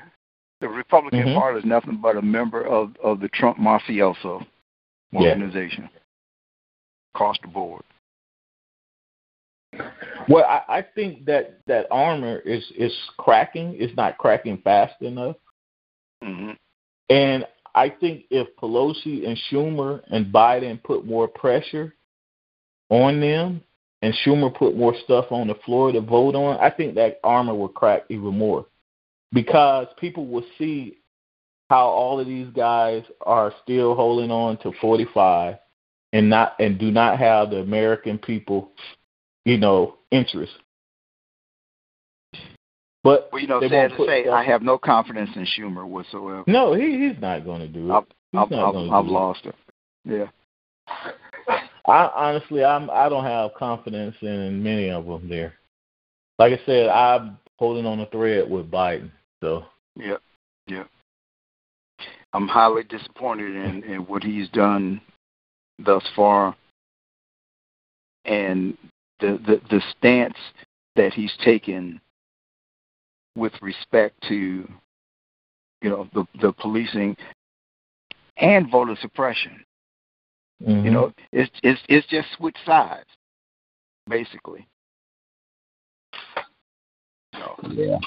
the 0.61 0.69
Republican 0.69 1.29
Mhm. 1.29 1.39
Party 1.39 1.61
is 1.61 1.65
nothing 1.65 1.97
but 1.97 2.17
a 2.17 2.23
member 2.23 2.67
of, 2.67 2.97
of 3.03 3.21
the 3.21 3.29
Trump 3.29 3.57
mafioso 3.59 4.45
Yeah. 5.13 5.21
organization 5.21 5.89
across 7.15 7.39
the 7.41 7.47
board. 7.49 7.85
Well, 10.29 10.45
I, 10.45 10.79
I 10.79 10.83
think 10.83 11.25
that 11.27 11.61
that 11.67 11.87
armor 11.91 12.39
is 12.41 12.69
is 12.73 12.93
cracking. 13.17 13.77
It's 13.79 13.97
not 13.97 14.19
cracking 14.19 14.59
fast 14.59 15.01
enough, 15.03 15.37
hmm 16.23 16.53
and 17.11 17.47
I 17.75 17.89
think 17.89 18.25
if 18.31 18.49
Pelosi 18.57 19.27
and 19.27 19.39
Schumer 19.51 20.03
and 20.11 20.33
Biden 20.33 20.83
put 20.83 21.05
more 21.05 21.27
pressure 21.27 21.95
on 22.91 23.21
them, 23.21 23.63
and 24.03 24.15
Schumer 24.25 24.55
put 24.55 24.77
more 24.77 24.95
stuff 25.05 25.27
on 25.31 25.49
the 25.49 25.55
floor 25.65 25.91
to 25.91 26.01
vote 26.01 26.35
on, 26.35 26.59
I 26.59 26.71
think 26.71 26.95
that 26.97 27.21
armor 27.25 27.55
will 27.55 27.69
crack 27.69 28.03
even 28.11 28.37
more, 28.37 28.67
because 29.33 29.87
people 29.99 30.27
will 30.27 30.45
see 30.59 30.99
how 31.71 31.87
all 31.87 32.21
of 32.21 32.27
these 32.27 32.49
guys 32.55 33.03
are 33.23 33.53
still 33.63 33.95
holding 33.95 34.31
on 34.31 34.59
to 34.59 34.73
45 34.81 35.57
and 36.13 36.29
not 36.31 36.55
and 36.61 36.79
do 36.79 36.91
not 36.91 37.19
have 37.19 37.51
the 37.51 37.59
American 37.59 38.19
people, 38.19 38.71
you 39.45 39.57
know, 39.57 39.97
interest. 40.11 40.53
But 43.05 43.29
Well, 43.31 43.43
you 43.43 43.47
know, 43.47 43.61
sad 43.61 43.91
to 43.91 44.07
say, 44.07 44.29
I 44.29 44.43
have 44.43 44.63
no 44.63 44.79
confidence 44.79 45.31
in 45.37 45.47
Schumer 45.47 45.87
whatsoever. 45.87 46.43
no, 46.47 46.73
he 46.73 47.07
he's 47.07 47.21
not 47.21 47.45
going 47.45 47.61
to 47.61 47.69
do 47.69 47.91
it. 47.91 47.95
I've, 47.95 48.05
I've, 48.35 48.53
I've, 48.53 48.91
I've 48.93 49.07
lost 49.07 49.45
it. 49.45 49.55
Yeah. 50.07 50.27
I 51.87 52.11
honestly, 52.15 52.65
I'm 52.65 52.89
I 52.91 53.11
don't 53.11 53.25
have 53.25 53.53
confidence 53.55 54.17
in 54.23 54.63
many 54.63 54.91
of 54.91 55.05
them 55.05 55.29
there. 55.29 55.53
Like 56.39 56.55
I 56.59 56.65
said, 56.65 56.89
I'm 56.89 57.39
holding 57.59 57.85
on 57.85 58.01
a 58.01 58.07
thread 58.07 58.51
with 58.51 58.71
Biden. 58.71 59.11
So 59.43 59.65
Yeah. 59.97 60.17
Yep. 60.67 60.89
I'm 62.33 62.49
highly 62.49 62.85
disappointed 62.85 63.55
in, 63.55 63.85
in 63.85 64.01
what 64.07 64.25
he's 64.25 64.49
done 64.49 65.01
thus 65.79 66.03
far 66.17 66.57
and 68.25 68.77
the, 69.21 69.39
the 69.47 69.61
the 69.69 69.83
stance 69.97 70.37
that 70.97 71.13
he's 71.13 71.33
taken 71.45 72.01
with 73.37 73.53
respect 73.61 74.15
to 74.29 74.69
you 75.83 75.91
know 75.91 76.09
the 76.15 76.27
the 76.41 76.53
policing 76.53 77.17
and 78.37 78.71
voter 78.71 78.97
suppression. 79.01 79.65
mhm. 80.63 80.85
You 80.85 80.91
know, 80.91 81.13
it's 81.33 81.51
it's 81.63 81.81
it's 81.89 82.07
just 82.09 82.29
switch 82.37 82.57
sides, 82.65 83.09
basically. 84.09 84.67
So, 87.35 87.57
yeah, 87.71 87.99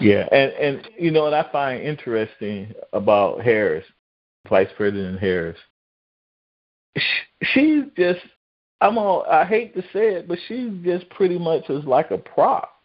yeah, 0.00 0.28
and 0.30 0.52
and 0.52 0.88
you 0.98 1.10
know 1.10 1.24
what 1.24 1.34
I 1.34 1.50
find 1.50 1.82
interesting 1.82 2.72
about 2.92 3.40
Harris, 3.40 3.84
Vice 4.48 4.68
President 4.76 5.18
Harris. 5.18 5.58
she's 7.42 7.84
just 7.96 8.20
I'm 8.80 8.98
all 8.98 9.24
I 9.30 9.44
hate 9.44 9.74
to 9.74 9.82
say 9.92 10.14
it, 10.14 10.28
but 10.28 10.38
she's 10.48 10.70
just 10.82 11.08
pretty 11.10 11.38
much 11.38 11.68
is 11.70 11.84
like 11.84 12.10
a 12.10 12.18
prop. 12.18 12.79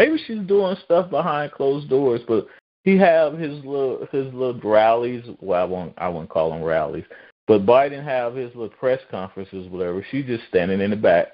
Maybe 0.00 0.16
she's 0.26 0.40
doing 0.46 0.76
stuff 0.82 1.10
behind 1.10 1.52
closed 1.52 1.90
doors, 1.90 2.22
but 2.26 2.46
he 2.84 2.96
have 2.96 3.34
his 3.34 3.62
little 3.62 4.08
his 4.10 4.32
little 4.32 4.58
rallies. 4.64 5.22
Well, 5.40 5.60
I 5.60 5.64
won't 5.64 5.92
I 5.98 6.08
won't 6.08 6.30
call 6.30 6.48
them 6.48 6.62
rallies, 6.62 7.04
but 7.46 7.66
Biden 7.66 8.02
have 8.02 8.34
his 8.34 8.48
little 8.54 8.70
press 8.70 9.00
conferences, 9.10 9.68
whatever. 9.68 10.02
She's 10.10 10.24
just 10.24 10.44
standing 10.48 10.80
in 10.80 10.88
the 10.88 10.96
back. 10.96 11.26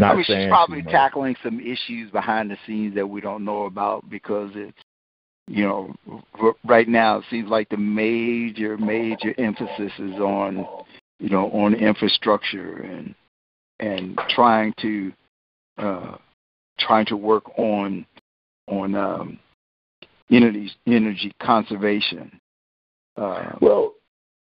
Not 0.00 0.12
I 0.12 0.14
mean, 0.16 0.24
she's 0.24 0.48
probably 0.48 0.82
tackling 0.82 1.36
some 1.40 1.60
issues 1.60 2.10
behind 2.10 2.50
the 2.50 2.56
scenes 2.66 2.96
that 2.96 3.06
we 3.06 3.20
don't 3.20 3.44
know 3.44 3.66
about 3.66 4.10
because 4.10 4.50
it's, 4.56 4.78
you 5.46 5.62
know, 5.62 5.94
right 6.64 6.88
now 6.88 7.18
it 7.18 7.26
seems 7.30 7.48
like 7.48 7.68
the 7.68 7.76
major, 7.76 8.76
major 8.76 9.32
emphasis 9.38 9.92
is 10.00 10.14
on, 10.14 10.66
you 11.20 11.28
know, 11.28 11.48
on 11.52 11.74
infrastructure 11.74 12.78
and 12.78 13.14
and 13.78 14.18
trying 14.30 14.74
to, 14.80 15.12
uh, 15.78 16.16
trying 16.78 17.06
to 17.06 17.16
work 17.16 17.58
on 17.58 18.06
on 18.68 18.94
um, 18.94 19.38
energy 20.30 20.70
energy 20.86 21.32
conservation. 21.40 22.40
Uh, 23.16 23.52
Well, 23.60 23.94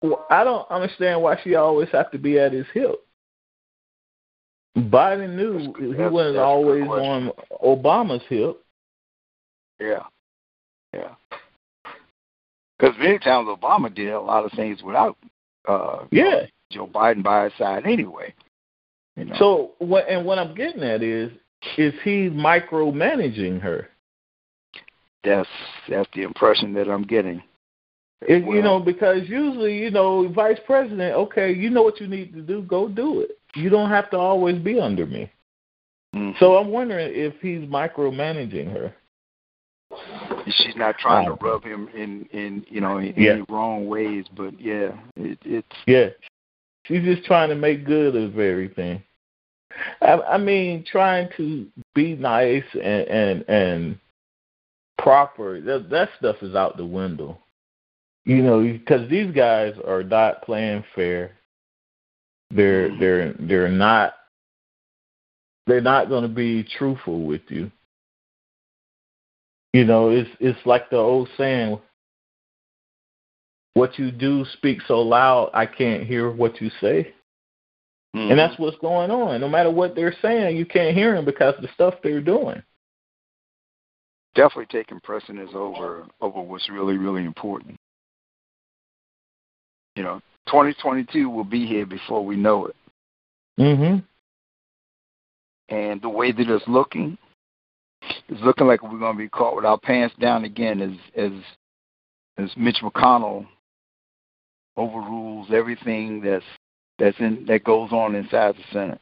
well, 0.03 0.27
I 0.31 0.45
don't 0.45 0.71
understand 0.71 1.23
why 1.23 1.39
she 1.43 1.55
always 1.55 1.89
have 1.91 2.11
to 2.13 2.19
be 2.19 2.39
at 2.39 2.53
his 2.53 2.67
hip. 2.73 2.97
Biden 4.77 5.37
knew 5.37 5.59
That's 5.59 5.79
he 5.79 5.87
wasn't 5.87 5.95
that's 5.95 6.11
a 6.11 6.33
good 6.33 6.39
always 6.39 6.83
on 6.83 7.33
Obama's 7.65 8.23
hip. 8.29 8.63
Yeah, 9.81 10.05
yeah. 10.93 11.15
Because 12.79 12.95
many 12.99 13.19
times 13.19 13.49
Obama 13.49 13.95
did 13.95 14.11
a 14.11 14.21
lot 14.21 14.45
of 14.45 14.53
things 14.53 14.83
without, 14.83 15.17
uh, 15.67 16.05
Yeah. 16.11 16.47
Joe 16.71 16.87
Biden 16.87 17.23
by 17.23 17.45
his 17.45 17.55
side 17.59 17.87
anyway. 17.87 18.35
You 19.17 19.27
know? 19.27 19.37
So 19.39 19.71
what 19.79 20.09
and 20.09 20.27
what 20.27 20.39
I'm 20.39 20.55
getting 20.55 20.83
at 20.83 21.03
is 21.03 21.31
is 21.79 21.95
he 22.05 22.29
micromanaging 22.31 23.61
her? 23.61 23.89
that's 25.25 25.49
that's 25.89 26.09
the 26.15 26.23
impression 26.23 26.73
that 26.75 26.89
I'm 26.89 27.03
getting. 27.03 27.43
It, 28.23 28.45
you 28.47 28.63
know, 28.63 28.79
because 28.81 29.29
usually, 29.29 29.77
you 29.77 29.91
know, 29.91 30.29
vice 30.33 30.59
president, 30.67 31.15
okay, 31.15 31.53
you 31.53 31.69
know 31.69 31.83
what 31.83 32.01
you 32.01 32.07
need 32.07 32.33
to 32.33 32.41
do, 32.41 32.63
go 32.63 32.89
do 32.89 33.21
it. 33.21 33.33
You 33.55 33.69
don't 33.69 33.91
have 33.91 34.09
to 34.11 34.17
always 34.17 34.57
be 34.63 34.81
under 34.81 35.05
me. 35.05 35.31
mhm. 36.15 36.39
So 36.39 36.57
I'm 36.57 36.69
wondering 36.69 37.11
if 37.13 37.35
he's 37.43 37.69
micromanaging 37.69 38.73
her. 38.73 38.95
she's 40.47 40.77
not 40.77 40.97
trying 40.99 41.29
Oh. 41.29 41.37
to 41.37 41.45
rub 41.45 41.65
him 41.65 41.89
in 41.95 42.25
in 42.33 42.65
you 42.69 42.81
know 42.81 42.99
in 42.99 43.15
Yeah. 43.17 43.33
any 43.33 43.45
wrong 43.49 43.87
ways, 43.89 44.25
but 44.37 44.59
yeah, 44.61 44.93
it, 45.17 45.39
it's 45.45 45.77
Yeah. 45.87 46.11
She's 46.85 47.03
just 47.03 47.25
trying 47.25 47.49
to 47.49 47.57
make 47.57 47.85
good 47.85 48.15
of 48.15 48.39
everything. 48.39 49.03
I, 50.01 50.13
I 50.21 50.39
mean, 50.39 50.85
trying 50.91 51.29
to 51.37 51.67
be 51.95 52.15
nice 52.15 52.65
and 52.75 53.09
and 53.09 53.45
and 53.49 53.99
proper. 54.99 55.61
That 55.61 55.91
that 55.91 56.11
stuff 56.19 56.37
is 56.43 56.55
out 56.55 56.77
the 56.77 56.87
window. 56.87 57.39
You 58.25 58.43
know, 58.43 58.63
because 58.63 59.09
these 59.09 59.33
guys 59.33 59.75
are 59.87 60.03
not 60.03 60.43
playing 60.43 60.85
fair. 60.95 61.33
They're 62.51 62.89
mm-hmm. 62.91 63.01
they're 63.01 63.33
they're 63.39 63.69
not 63.69 64.15
they're 65.67 65.81
not 65.81 66.09
going 66.09 66.23
to 66.23 66.29
be 66.29 66.65
truthful 66.79 67.25
with 67.25 67.43
you. 67.49 67.71
You 69.73 69.85
know, 69.85 70.11
it's 70.11 70.31
it's 70.41 70.59
like 70.65 70.91
the 70.91 70.97
old 70.97 71.29
saying, 71.37 71.79
what 73.75 73.99
you 73.99 74.11
do 74.11 74.45
speaks 74.55 74.85
so 74.89 75.03
loud 75.03 75.51
I 75.53 75.67
can't 75.67 76.05
hear 76.05 76.31
what 76.31 76.61
you 76.61 76.71
say. 76.81 77.13
Mhm. 78.17 78.31
And 78.31 78.39
that's 78.39 78.59
what's 78.59 78.79
going 78.79 79.11
on. 79.11 79.41
No 79.41 79.49
matter 79.49 79.71
what 79.71 79.95
they're 79.95 80.17
saying, 80.23 80.57
you 80.57 80.65
can't 80.67 80.97
hear 80.97 81.15
them 81.15 81.25
because 81.27 81.55
of 81.57 81.63
the 81.63 81.69
stuff 81.75 81.95
they're 82.03 82.21
doing. 82.21 82.63
definitely 84.35 84.67
taking 84.67 85.01
precedence 85.01 85.51
over 85.55 86.07
over 86.21 86.41
what's 86.43 86.69
really 86.69 86.99
really 86.99 87.25
important. 87.25 87.77
You 89.97 90.03
know, 90.03 90.21
2022 90.49 91.31
will 91.31 91.43
be 91.45 91.67
here 91.67 91.87
before 91.87 92.23
we 92.25 92.37
know 92.37 92.67
it. 92.67 92.77
Mhm. 93.59 94.05
and 95.71 96.01
the 96.03 96.09
way 96.09 96.33
that 96.33 96.51
it's 96.51 96.69
looking, 96.69 97.17
it's 98.03 98.43
looking 98.43 98.67
like 98.67 98.83
we're 98.83 98.99
going 98.99 99.17
to 99.17 99.23
be 99.23 99.29
caught 99.29 99.57
with 99.57 99.65
our 99.65 99.79
pants 99.79 100.15
down 100.21 100.45
again 100.45 100.83
as 100.83 100.93
as 101.17 101.33
as 102.37 102.57
Mitch 102.57 102.81
McConnell 102.83 103.47
overrules 104.77 105.51
everything 105.51 106.21
that's 106.21 106.45
that's 106.99 107.19
in 107.19 107.45
that 107.47 107.65
goes 107.65 107.93
on 107.93 108.15
inside 108.15 108.57
the 108.57 108.63
Senate. 108.73 109.01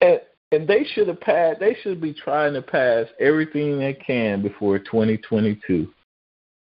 And 0.00 0.20
and 0.52 0.66
they 0.66 0.84
should 0.84 1.08
have 1.08 1.20
passed 1.20 1.60
they 1.60 1.76
should 1.82 2.00
be 2.00 2.12
trying 2.12 2.54
to 2.54 2.62
pass 2.62 3.06
everything 3.18 3.78
they 3.78 3.94
can 3.94 4.42
before 4.42 4.78
twenty 4.78 5.16
twenty 5.16 5.60
two. 5.66 5.88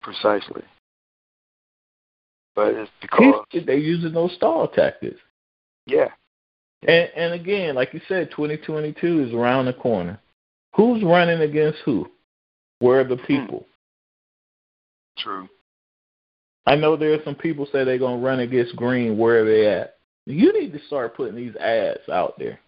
Precisely. 0.02 0.62
But 2.54 2.74
it's 2.74 2.90
because 3.00 3.44
They're 3.66 3.76
using 3.76 4.12
those 4.12 4.34
stall 4.34 4.66
tactics. 4.66 5.20
yeah, 5.87 6.08
And 6.87 7.08
and 7.16 7.34
again, 7.34 7.74
like 7.74 7.94
you 7.94 8.00
said, 8.08 8.30
twenty 8.30 8.56
twenty 8.56 8.94
two 9.00 9.22
is 9.22 9.32
around 9.32 9.66
the 9.66 9.72
corner. 9.72 10.20
Who's 10.74 11.02
running 11.02 11.40
against 11.40 11.78
who? 11.84 12.08
Where 12.80 13.00
are 13.00 13.04
the 13.04 13.16
hmm. 13.16 13.26
people? 13.26 13.66
true. 15.18 15.48
I 16.68 16.74
know 16.74 16.96
there 16.98 17.14
are 17.14 17.24
some 17.24 17.35
people 17.35 17.66
say 17.72 17.83
they're 17.83 17.96
gonna 17.96 18.18
run 18.18 18.40
against 18.40 18.76
Greene. 18.76 19.16
Where 19.16 19.42
are 19.42 19.46
they 19.46 19.66
at? 19.66 19.96
You 20.26 20.52
need 20.52 20.70
to 20.74 20.87
start 20.87 21.16
putting 21.16 21.35
these 21.35 21.57
ads 21.57 22.07
out 22.12 22.38
there. 22.38 22.61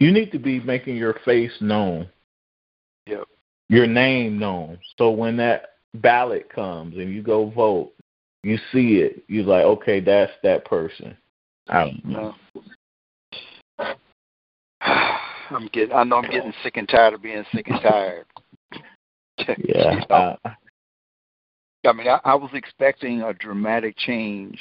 You 0.00 0.10
need 0.10 0.32
to 0.32 0.40
be 0.40 0.58
making 0.58 0.96
your 0.96 1.14
face 1.24 1.52
known. 1.60 2.08
Yep. 3.06 3.28
Your 3.68 3.86
name 3.86 4.36
known. 4.36 4.80
So 4.98 5.12
when 5.12 5.36
that 5.36 5.74
ballot 5.94 6.52
comes 6.52 6.96
and 6.96 7.14
you 7.14 7.22
go 7.22 7.50
vote, 7.50 7.92
you 8.42 8.58
see 8.72 8.96
it. 8.96 9.22
You're 9.28 9.44
like, 9.44 9.64
okay, 9.64 10.00
that's 10.00 10.32
that 10.42 10.64
person. 10.64 11.16
I 11.68 11.84
don't 11.84 12.04
know. 12.04 12.34
No. 13.78 13.94
I'm 15.50 15.68
getting. 15.72 15.94
I 15.94 16.02
know 16.02 16.16
I'm 16.16 16.28
getting 16.28 16.52
sick 16.64 16.78
and 16.78 16.88
tired 16.88 17.14
of 17.14 17.22
being 17.22 17.44
sick 17.54 17.68
and 17.68 17.80
tired. 17.80 18.26
Yeah. 19.56 20.34
I 21.84 21.92
mean, 21.92 22.08
I, 22.08 22.20
I 22.24 22.34
was 22.34 22.50
expecting 22.54 23.22
a 23.22 23.32
dramatic 23.34 23.96
change 23.96 24.58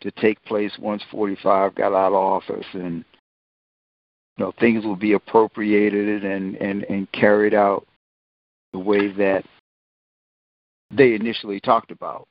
to 0.00 0.10
take 0.12 0.42
place 0.44 0.72
once 0.78 1.02
45 1.10 1.74
got 1.74 1.92
out 1.92 2.08
of 2.08 2.14
office, 2.14 2.66
and 2.72 3.04
you 4.36 4.44
know 4.44 4.52
things 4.60 4.84
will 4.84 4.96
be 4.96 5.12
appropriated 5.12 6.24
and 6.24 6.56
and 6.56 6.84
and 6.84 7.10
carried 7.12 7.54
out 7.54 7.86
the 8.72 8.78
way 8.78 9.10
that 9.12 9.44
they 10.90 11.14
initially 11.14 11.60
talked 11.60 11.90
about 11.90 12.26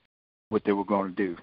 what 0.49 0.63
they 0.63 0.71
were 0.71 0.85
going 0.85 1.13
to 1.13 1.15
do. 1.15 1.37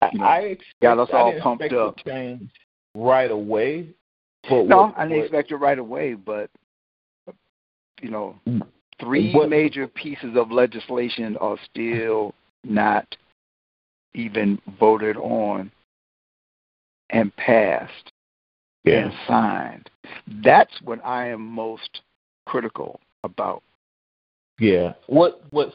I, 0.00 0.10
You 0.12 0.18
know, 0.18 0.24
I 0.24 0.38
expect, 0.40 0.80
got 0.82 0.98
us 0.98 1.08
all 1.12 1.38
pumped 1.40 1.72
up. 1.72 1.96
change 2.04 2.50
right 2.94 3.30
away. 3.30 3.88
No, 4.50 4.62
what- 4.62 4.94
I 4.98 5.02
didn't 5.04 5.18
what- 5.18 5.24
expect 5.26 5.50
it 5.52 5.56
right 5.56 5.78
away, 5.78 6.14
but 6.14 6.50
you 8.00 8.10
know, 8.10 8.40
mm. 8.48 8.62
Three 9.02 9.32
What- 9.32 9.48
major 9.48 9.88
pieces 9.88 10.36
of 10.36 10.52
legislation 10.52 11.36
are 11.38 11.58
still 11.70 12.34
not 12.64 13.16
even 14.14 14.60
voted 14.78 15.16
on 15.16 15.70
and 17.10 17.34
passed 17.36 18.12
yeah. 18.84 19.04
and 19.04 19.12
signed. 19.26 19.90
That's 20.26 20.80
what 20.82 21.04
I 21.04 21.28
am 21.28 21.40
most 21.42 22.02
critical 22.46 23.00
about. 23.24 23.62
Yeah. 24.58 24.94
What 25.06 25.42
what's 25.50 25.74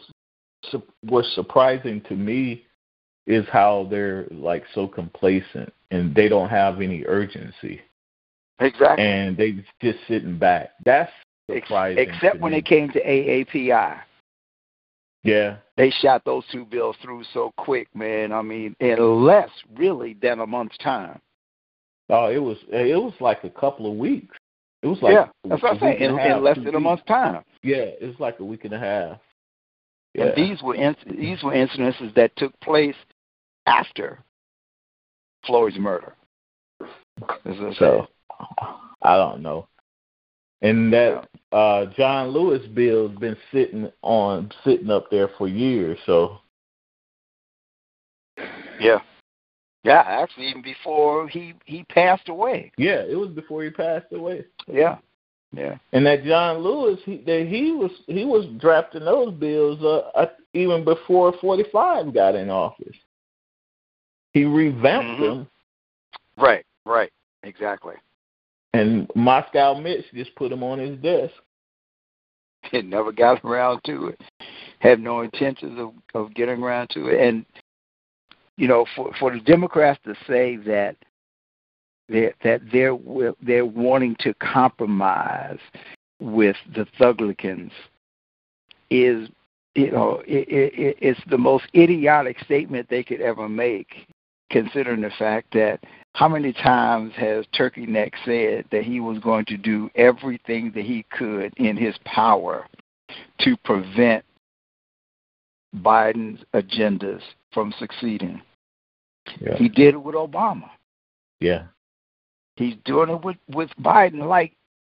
what's 1.01 1.33
surprising 1.35 2.01
to 2.01 2.15
me 2.15 2.65
is 3.25 3.45
how 3.49 3.87
they're 3.89 4.25
like 4.31 4.63
so 4.73 4.87
complacent 4.87 5.73
and 5.91 6.15
they 6.15 6.29
don't 6.29 6.49
have 6.49 6.81
any 6.81 7.03
urgency 7.05 7.81
Exactly. 8.59 9.03
and 9.03 9.35
they 9.35 9.63
just 9.81 9.99
sitting 10.07 10.37
back. 10.37 10.71
That's 10.85 11.11
surprising. 11.49 12.09
except 12.09 12.39
when 12.39 12.53
me. 12.53 12.59
it 12.59 12.65
came 12.65 12.89
to 12.89 13.03
AAPI. 13.03 13.99
Yeah. 15.23 15.57
They 15.75 15.89
shot 15.89 16.23
those 16.25 16.43
two 16.51 16.65
bills 16.65 16.95
through 17.01 17.23
so 17.33 17.51
quick, 17.57 17.87
man. 17.93 18.31
I 18.31 18.41
mean, 18.41 18.75
in 18.79 19.25
less 19.25 19.49
really 19.75 20.15
than 20.21 20.39
a 20.39 20.47
month's 20.47 20.77
time. 20.77 21.19
Oh, 22.09 22.27
it 22.27 22.37
was 22.37 22.57
eh, 22.71 22.85
it 22.85 22.95
was 22.95 23.13
like 23.19 23.43
a 23.43 23.49
couple 23.49 23.91
of 23.91 23.97
weeks. 23.97 24.35
It 24.81 24.87
was 24.87 25.01
like 25.01 25.13
yeah, 25.13 25.27
that's 25.47 25.61
what 25.61 25.73
I'm 25.73 25.79
saying. 25.79 26.01
In, 26.01 26.17
in 26.17 26.43
less 26.43 26.55
than 26.55 26.75
a 26.75 26.79
month's 26.79 27.03
time. 27.05 27.43
Yeah, 27.63 27.77
it 27.99 28.05
was 28.05 28.19
like 28.19 28.39
a 28.39 28.45
week 28.45 28.63
and 28.63 28.73
a 28.73 28.79
half. 28.79 29.19
Yeah. 30.13 30.25
And 30.25 30.35
these 30.35 30.61
were 30.63 30.75
inc- 30.75 31.19
these 31.19 31.43
were 31.43 31.51
incidences 31.51 32.13
that 32.15 32.35
took 32.37 32.57
place 32.61 32.95
after 33.65 34.19
Floyd's 35.45 35.77
murder. 35.77 36.15
So. 37.77 38.07
I 39.01 39.17
don't 39.17 39.41
know. 39.41 39.67
And 40.61 40.91
that 40.93 41.27
uh 41.51 41.85
John 41.97 42.29
Lewis 42.29 42.65
bill's 42.73 43.17
been 43.19 43.37
sitting 43.51 43.91
on 44.01 44.51
sitting 44.63 44.89
up 44.89 45.09
there 45.11 45.29
for 45.37 45.47
years, 45.47 45.99
so 46.05 46.39
Yeah. 48.79 48.99
Yeah, 49.83 50.03
actually 50.05 50.47
even 50.47 50.61
before 50.61 51.27
he 51.27 51.53
he 51.65 51.83
passed 51.85 52.29
away. 52.29 52.71
Yeah, 52.77 53.03
it 53.07 53.15
was 53.15 53.29
before 53.29 53.63
he 53.63 53.69
passed 53.69 54.11
away. 54.11 54.45
Yeah. 54.67 54.97
Yeah. 55.53 55.77
And 55.93 56.05
that 56.05 56.23
John 56.23 56.57
Lewis, 56.59 56.99
he 57.05 57.17
that 57.25 57.47
he 57.47 57.71
was 57.71 57.91
he 58.07 58.25
was 58.25 58.45
drafting 58.59 59.05
those 59.05 59.33
bills 59.33 59.79
uh, 59.81 60.09
uh, 60.17 60.27
even 60.53 60.83
before 60.83 61.33
45 61.39 62.13
got 62.13 62.35
in 62.35 62.49
office. 62.49 62.95
He 64.33 64.43
revamped 64.43 65.19
Mhm. 65.19 65.21
them, 65.21 65.47
Right, 66.37 66.65
right. 66.85 67.11
Exactly. 67.43 67.95
And 68.73 69.09
Moscow 69.15 69.75
Mitch 69.75 70.05
just 70.13 70.35
put 70.35 70.49
them 70.49 70.63
on 70.63 70.79
his 70.79 70.97
desk. 70.99 71.33
He 72.71 72.81
never 72.81 73.13
got 73.13 73.45
around 73.45 73.81
to 73.85 74.07
it. 74.07 74.21
Had 74.79 74.99
no 74.99 75.21
intentions 75.21 75.79
of, 75.79 75.93
of 76.13 76.33
getting 76.33 76.61
around 76.61 76.89
to 76.89 77.07
it. 77.07 77.25
And 77.25 77.45
you 78.57 78.67
know, 78.67 78.85
for 78.95 79.13
for 79.19 79.31
the 79.31 79.39
Democrats 79.39 79.99
to 80.03 80.15
say 80.27 80.57
that 80.57 80.97
that 82.09 82.33
that 82.43 82.61
they're 82.71 82.97
they're 83.41 83.65
wanting 83.65 84.15
to 84.19 84.33
compromise 84.35 85.59
with 86.19 86.55
the 86.75 86.85
Thuglicans 86.99 87.71
is 88.89 89.29
you 89.75 89.91
know 89.91 90.23
it, 90.27 90.47
it, 90.49 90.97
it's 90.99 91.21
the 91.29 91.37
most 91.37 91.65
idiotic 91.75 92.39
statement 92.39 92.87
they 92.89 93.03
could 93.03 93.21
ever 93.21 93.47
make, 93.47 94.07
considering 94.49 95.01
the 95.01 95.11
fact 95.17 95.53
that 95.53 95.79
how 96.17 96.27
many 96.27 96.51
times 96.51 97.13
has 97.15 97.45
Turkey 97.55 97.85
Neck 97.85 98.11
said 98.25 98.65
that 98.71 98.83
he 98.83 98.99
was 98.99 99.19
going 99.19 99.45
to 99.45 99.55
do 99.55 99.87
everything 99.93 100.71
that 100.73 100.83
he 100.83 101.05
could 101.11 101.53
in 101.57 101.77
his 101.77 101.95
power 102.05 102.65
to 103.41 103.55
prevent 103.63 104.25
Biden's 105.75 106.43
agendas 106.55 107.21
from 107.53 107.71
succeeding? 107.77 108.41
Yeah. 109.39 109.57
He 109.57 109.69
did 109.69 109.93
it 109.93 110.03
with 110.03 110.15
Obama. 110.15 110.71
Yeah. 111.39 111.65
He's 112.55 112.73
doing 112.83 113.11
it 113.11 113.23
with 113.23 113.37
with 113.53 113.69
Biden 113.79 114.27
like 114.27 114.53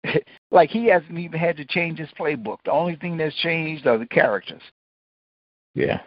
like 0.52 0.70
he 0.70 0.86
hasn't 0.86 1.18
even 1.18 1.40
had 1.40 1.58
to 1.58 1.66
change 1.66 1.98
his 1.98 2.10
playbook. 2.20 2.58
The 2.64 2.72
only 2.72 2.96
thing 2.96 3.18
that's 3.18 3.36
changed 3.38 3.88
are 3.88 3.98
the 3.98 4.06
characters. 4.06 4.62
Yeah. 5.74 6.02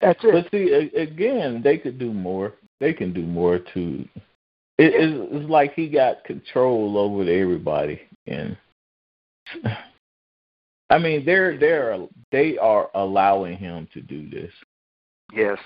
That's 0.00 0.18
it. 0.24 0.32
But 0.32 0.50
see, 0.50 0.72
again, 0.96 1.62
they 1.62 1.78
could 1.78 2.00
do 2.00 2.12
more. 2.12 2.54
They 2.80 2.92
can 2.92 3.12
do 3.12 3.22
more 3.22 3.58
to. 3.58 4.08
It, 4.78 4.92
it's, 4.94 5.28
it's 5.32 5.50
like 5.50 5.74
he 5.74 5.88
got 5.88 6.24
control 6.24 6.98
over 6.98 7.22
everybody, 7.22 8.00
and 8.26 8.56
I 10.90 10.98
mean, 10.98 11.24
they're 11.24 11.58
they're 11.58 11.98
they 12.30 12.58
are 12.58 12.90
allowing 12.94 13.56
him 13.56 13.88
to 13.94 14.00
do 14.00 14.28
this. 14.28 14.52
Yes. 15.32 15.58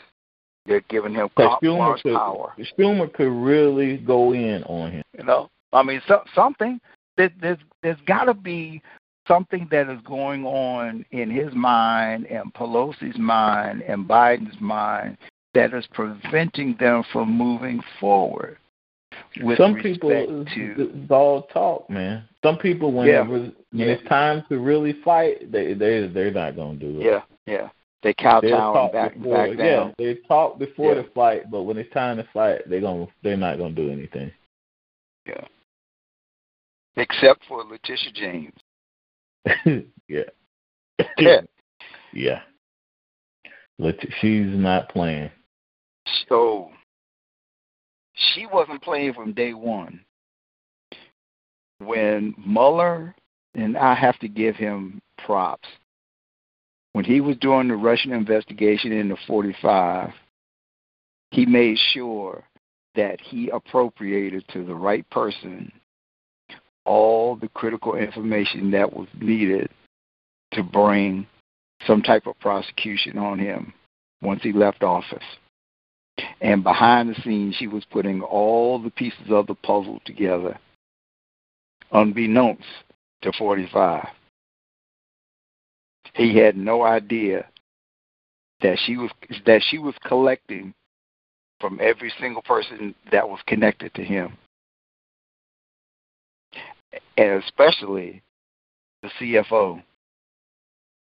They're 0.66 0.82
giving 0.88 1.14
him 1.14 1.28
Schumer 1.36 2.00
could, 2.02 2.14
power. 2.14 2.54
Schumer 2.78 3.12
could 3.12 3.32
really 3.32 3.96
go 3.96 4.34
in 4.34 4.62
on 4.64 4.92
him. 4.92 5.02
You 5.16 5.24
know, 5.24 5.50
I 5.72 5.82
mean, 5.82 6.02
so, 6.06 6.22
something 6.34 6.78
there, 7.16 7.30
there's 7.40 7.58
there's 7.82 8.00
got 8.06 8.24
to 8.24 8.34
be 8.34 8.82
something 9.26 9.68
that 9.70 9.88
is 9.88 10.00
going 10.04 10.44
on 10.44 11.04
in 11.12 11.30
his 11.30 11.52
mind 11.54 12.26
and 12.26 12.52
Pelosi's 12.54 13.18
mind 13.18 13.82
and 13.82 14.08
Biden's 14.08 14.60
mind 14.60 15.16
that 15.54 15.74
is 15.74 15.86
preventing 15.92 16.76
them 16.78 17.02
from 17.12 17.30
moving 17.36 17.80
forward. 17.98 18.58
With 19.42 19.58
Some 19.58 19.74
people, 19.76 20.10
uh, 20.10 20.54
to 20.54 20.74
it's 20.78 21.10
all 21.10 21.42
talk, 21.52 21.90
man. 21.90 22.24
Some 22.44 22.58
people, 22.58 22.92
when 22.92 23.08
Yeah. 23.08 23.22
it 23.24 23.28
was, 23.28 23.42
when 23.42 23.54
Yeah. 23.72 23.86
it's 23.94 24.08
time 24.08 24.44
to 24.48 24.58
really 24.58 24.92
fight, 25.04 25.50
they 25.50 25.74
they 25.74 26.06
they're 26.06 26.30
not 26.30 26.56
gonna 26.56 26.78
do 26.78 27.00
it. 27.00 27.04
yeah, 27.04 27.22
yeah, 27.46 27.68
they 28.02 28.14
kowtow 28.14 28.48
talk 28.72 28.82
and 28.84 28.92
back 28.92 29.14
before, 29.14 29.48
back 29.48 29.56
down. 29.58 29.88
yeah. 29.88 29.92
They 29.98 30.14
talk 30.28 30.58
before 30.58 30.94
Yeah. 30.94 31.02
the 31.02 31.08
fight, 31.10 31.50
but 31.50 31.62
when 31.64 31.76
it's 31.76 31.92
time 31.92 32.16
to 32.18 32.24
fight, 32.32 32.62
they're 32.68 32.80
gonna 32.80 33.08
they're 33.22 33.36
not 33.36 33.58
gonna 33.58 33.74
do 33.74 33.90
anything. 33.90 34.30
Yeah. 35.26 35.44
Except 36.96 37.44
for 37.46 37.64
Letitia 37.64 38.12
James. 38.12 38.54
yeah. 40.08 40.22
Yeah. 41.18 41.40
yeah. 42.12 42.42
Let 43.78 43.96
she's 44.20 44.46
not 44.56 44.88
playing. 44.90 45.30
So 46.28 46.70
she 48.14 48.46
wasn't 48.46 48.82
playing 48.82 49.14
from 49.14 49.32
day 49.32 49.54
one. 49.54 50.00
When 51.78 52.34
Mueller, 52.38 53.14
and 53.54 53.76
I 53.76 53.94
have 53.94 54.18
to 54.18 54.28
give 54.28 54.56
him 54.56 55.00
props, 55.24 55.68
when 56.92 57.04
he 57.04 57.20
was 57.20 57.36
doing 57.38 57.68
the 57.68 57.76
Russian 57.76 58.12
investigation 58.12 58.92
in 58.92 59.08
the 59.08 59.16
45, 59.26 60.10
he 61.30 61.46
made 61.46 61.78
sure 61.92 62.44
that 62.96 63.20
he 63.20 63.48
appropriated 63.50 64.44
to 64.52 64.64
the 64.64 64.74
right 64.74 65.08
person 65.10 65.72
all 66.84 67.36
the 67.36 67.48
critical 67.48 67.94
information 67.94 68.70
that 68.72 68.92
was 68.92 69.06
needed 69.20 69.70
to 70.52 70.62
bring 70.62 71.26
some 71.86 72.02
type 72.02 72.26
of 72.26 72.38
prosecution 72.40 73.16
on 73.16 73.38
him 73.38 73.72
once 74.22 74.42
he 74.42 74.52
left 74.52 74.82
office. 74.82 75.22
And 76.40 76.62
behind 76.62 77.10
the 77.10 77.20
scenes, 77.22 77.56
she 77.56 77.66
was 77.66 77.84
putting 77.90 78.22
all 78.22 78.78
the 78.78 78.90
pieces 78.90 79.30
of 79.30 79.46
the 79.46 79.54
puzzle 79.54 80.00
together, 80.04 80.58
unbeknownst 81.92 82.64
to 83.22 83.32
45. 83.32 84.06
He 86.14 86.36
had 86.36 86.56
no 86.56 86.82
idea 86.82 87.46
that 88.62 88.78
she 88.84 88.96
was 88.96 89.10
that 89.46 89.62
she 89.70 89.78
was 89.78 89.94
collecting 90.04 90.74
from 91.60 91.78
every 91.80 92.12
single 92.20 92.42
person 92.42 92.94
that 93.12 93.28
was 93.28 93.38
connected 93.46 93.94
to 93.94 94.02
him, 94.02 94.36
and 97.16 97.42
especially 97.42 98.22
the 99.02 99.10
CFO, 99.20 99.82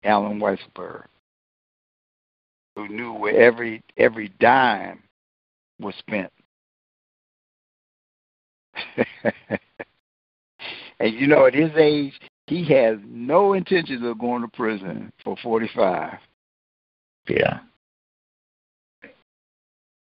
Alan 0.04 0.40
Weisberg, 0.40 1.06
who 2.76 2.88
knew 2.88 3.14
where 3.14 3.40
every 3.40 3.82
every 3.98 4.30
dime 4.40 5.02
was 5.80 5.96
spent. 6.00 6.32
and 11.00 11.14
you 11.14 11.28
know, 11.28 11.46
at 11.46 11.54
his 11.54 11.72
age, 11.76 12.14
he 12.48 12.66
has 12.74 12.98
no 13.06 13.54
intentions 13.54 14.06
of 14.06 14.20
going 14.20 14.42
to 14.42 14.48
prison 14.48 15.12
for 15.24 15.36
45. 15.44 16.18
Yeah. 17.28 17.60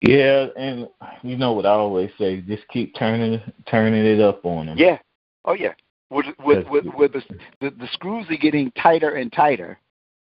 Yeah, 0.00 0.46
and 0.56 0.88
you 1.22 1.36
know 1.36 1.52
what 1.52 1.66
I 1.66 1.70
always 1.70 2.10
say, 2.18 2.40
just 2.40 2.66
keep 2.68 2.94
turning 2.94 3.40
turning 3.68 4.06
it 4.06 4.20
up 4.20 4.44
on 4.44 4.66
them. 4.66 4.78
Yeah. 4.78 4.98
Oh 5.44 5.54
yeah. 5.54 5.72
With 6.10 6.26
with 6.44 6.68
with, 6.68 6.84
with 6.94 7.12
the, 7.12 7.22
the 7.60 7.70
the 7.70 7.88
screws 7.92 8.26
are 8.30 8.36
getting 8.36 8.70
tighter 8.80 9.16
and 9.16 9.32
tighter, 9.32 9.76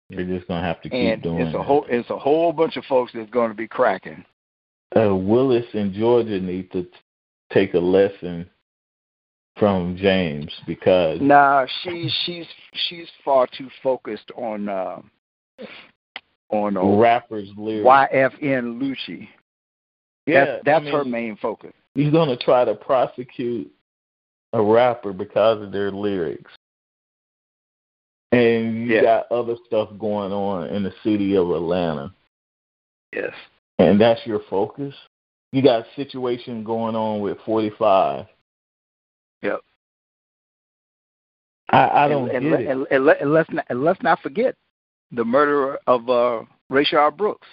You're 0.10 0.26
just 0.26 0.48
gonna 0.48 0.66
have 0.66 0.82
to 0.82 0.90
keep 0.90 0.94
and 0.94 1.22
doing 1.22 1.42
it's 1.42 1.56
a 1.56 1.62
whole 1.62 1.86
it's 1.88 2.10
a 2.10 2.18
whole 2.18 2.52
bunch 2.52 2.76
of 2.76 2.86
folks 2.86 3.12
that's 3.14 3.30
going 3.30 3.50
to 3.52 3.56
be 3.56 3.68
cracking. 3.68 4.26
Uh, 4.96 5.16
Willis 5.16 5.66
and 5.74 5.94
Georgia 5.94 6.40
need 6.40 6.72
to 6.72 6.84
t- 6.84 6.90
take 7.52 7.74
a 7.74 7.80
lesson 7.80 8.50
from 9.58 9.96
James 9.98 10.52
because 10.66 11.20
Nah, 11.22 11.66
she's 11.84 12.12
she's 12.26 12.46
she's 12.90 13.08
far 13.24 13.48
too 13.48 13.70
focused 13.84 14.32
on 14.36 14.70
uh, 14.70 15.02
on 16.50 16.78
uh, 16.78 16.84
rappers 16.98 17.50
lyrics. 17.58 17.88
YFN 17.88 18.80
Lucci. 18.82 19.28
Yeah, 20.26 20.46
that's 20.46 20.64
that's 20.66 20.86
I 20.88 20.92
her 20.92 21.04
main 21.06 21.36
focus. 21.38 21.74
You're 21.96 22.12
gonna 22.12 22.38
try 22.38 22.64
to 22.66 22.76
prosecute 22.76 23.72
a 24.54 24.62
rapper 24.62 25.14
because 25.14 25.62
of 25.62 25.72
their 25.72 25.92
lyrics, 25.92 26.52
and 28.32 28.76
you 28.88 28.96
Yeah. 28.96 29.02
got 29.02 29.32
other 29.32 29.56
stuff 29.66 29.90
going 29.98 30.32
on 30.32 30.68
in 30.70 30.84
the 30.84 30.94
city 31.04 31.36
of 31.36 31.50
Atlanta, 31.52 32.14
Yes. 33.14 33.34
And 33.90 34.00
that's 34.00 34.22
your 34.26 34.42
focus. 34.50 34.94
You 35.52 35.62
got 35.62 35.82
a 35.82 35.86
situation 35.96 36.64
going 36.64 36.96
on 36.96 37.20
with 37.20 37.38
45. 37.46 38.26
Yep. 39.42 39.60
I, 41.70 42.06
I 42.06 42.08
don't 42.08 42.30
and, 42.30 42.44
get 42.44 42.54
and, 42.54 42.54
it. 42.54 42.68
and, 42.70 42.88
and, 42.92 43.06
let, 43.06 43.22
and 43.22 43.34
let's 43.34 43.50
not 43.50 43.66
and 43.70 43.84
let's 43.84 44.02
not 44.02 44.20
forget 44.22 44.56
the 45.12 45.24
murder 45.24 45.78
of 45.88 46.10
uh, 46.10 46.44
Rayshard 46.72 47.18
Brooks. 47.18 47.48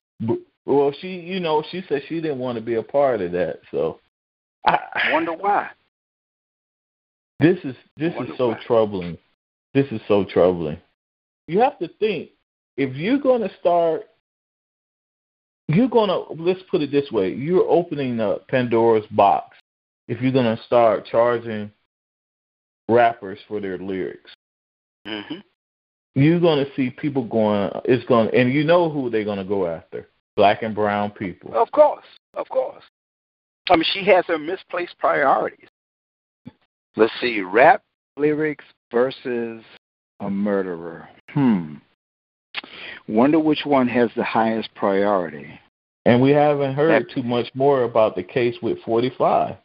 Well, 0.67 0.93
she, 1.01 1.09
you 1.09 1.41
know, 1.41 1.65
she 1.71 1.83
said 1.89 2.03
she 2.09 2.21
didn't 2.21 2.39
want 2.39 2.57
to 2.57 2.63
be 2.63 2.75
a 2.75 2.83
part 2.83 3.21
of 3.21 3.33
that. 3.33 3.61
So, 3.71 4.01
I 4.67 4.79
I 4.95 5.13
wonder 5.13 5.33
why. 5.33 5.71
This 7.41 7.59
is 7.65 7.77
this 7.97 8.13
is 8.15 8.37
so 8.37 8.49
why. 8.49 8.61
troubling. 8.67 9.19
This 9.73 9.87
is 9.93 10.01
so 10.09 10.25
troubling. 10.25 10.79
You 11.47 11.61
have 11.61 11.79
to 11.79 11.89
think 12.01 12.31
if 12.77 12.95
you're 12.97 13.19
going 13.19 13.43
to 13.43 13.51
start, 13.61 14.05
you're 15.69 15.89
going 15.89 16.09
to 16.09 16.43
let's 16.43 16.63
put 16.71 16.83
it 16.83 16.91
this 16.91 17.11
way: 17.13 17.33
you're 17.33 17.69
opening 17.69 18.21
up 18.21 18.49
Pandora's 18.49 19.07
box 19.11 19.57
if 20.09 20.21
you're 20.21 20.33
going 20.33 20.57
to 20.57 20.63
start 20.65 21.07
charging 21.07 21.71
rappers 22.89 23.39
for 23.47 23.61
their 23.61 23.79
lyrics. 23.79 24.31
Mm-hmm. 25.07 25.37
You're 26.15 26.41
going 26.41 26.65
to 26.65 26.71
see 26.75 26.91
people 26.91 27.25
going. 27.25 27.71
It's 27.85 28.05
going, 28.07 28.31
and 28.35 28.53
you 28.53 28.65
know 28.65 28.91
who 28.91 29.11
they're 29.11 29.25
going 29.25 29.39
to 29.39 29.45
go 29.45 29.67
after. 29.67 30.09
black 30.37 30.63
and 30.63 30.75
brown 30.75 31.11
people. 31.11 31.55
Of 31.55 31.71
course, 31.73 32.07
of 32.35 32.49
course. 32.49 32.85
I 33.69 33.77
mean, 33.77 33.85
she 33.93 34.05
has 34.05 34.25
her 34.29 34.39
misplaced 34.39 34.99
priorities. 34.99 35.69
Let's 36.97 37.13
see, 37.21 37.41
rap 37.43 37.83
lyrics 38.17 38.65
versus 38.91 39.63
a 40.21 40.31
murderer. 40.31 41.09
Hmm. 41.31 41.75
Wonder 43.09 43.41
which 43.41 43.65
one 43.65 43.89
has 43.89 44.11
the 44.17 44.25
highest 44.25 44.69
priority. 44.75 45.59
And 46.05 46.21
we 46.21 46.31
haven't 46.31 46.75
heard 46.75 47.11
too 47.15 47.23
much 47.23 47.49
more 47.55 47.83
about 47.83 48.15
the 48.15 48.23
case 48.23 48.55
with 48.63 48.79
45. 48.85 49.57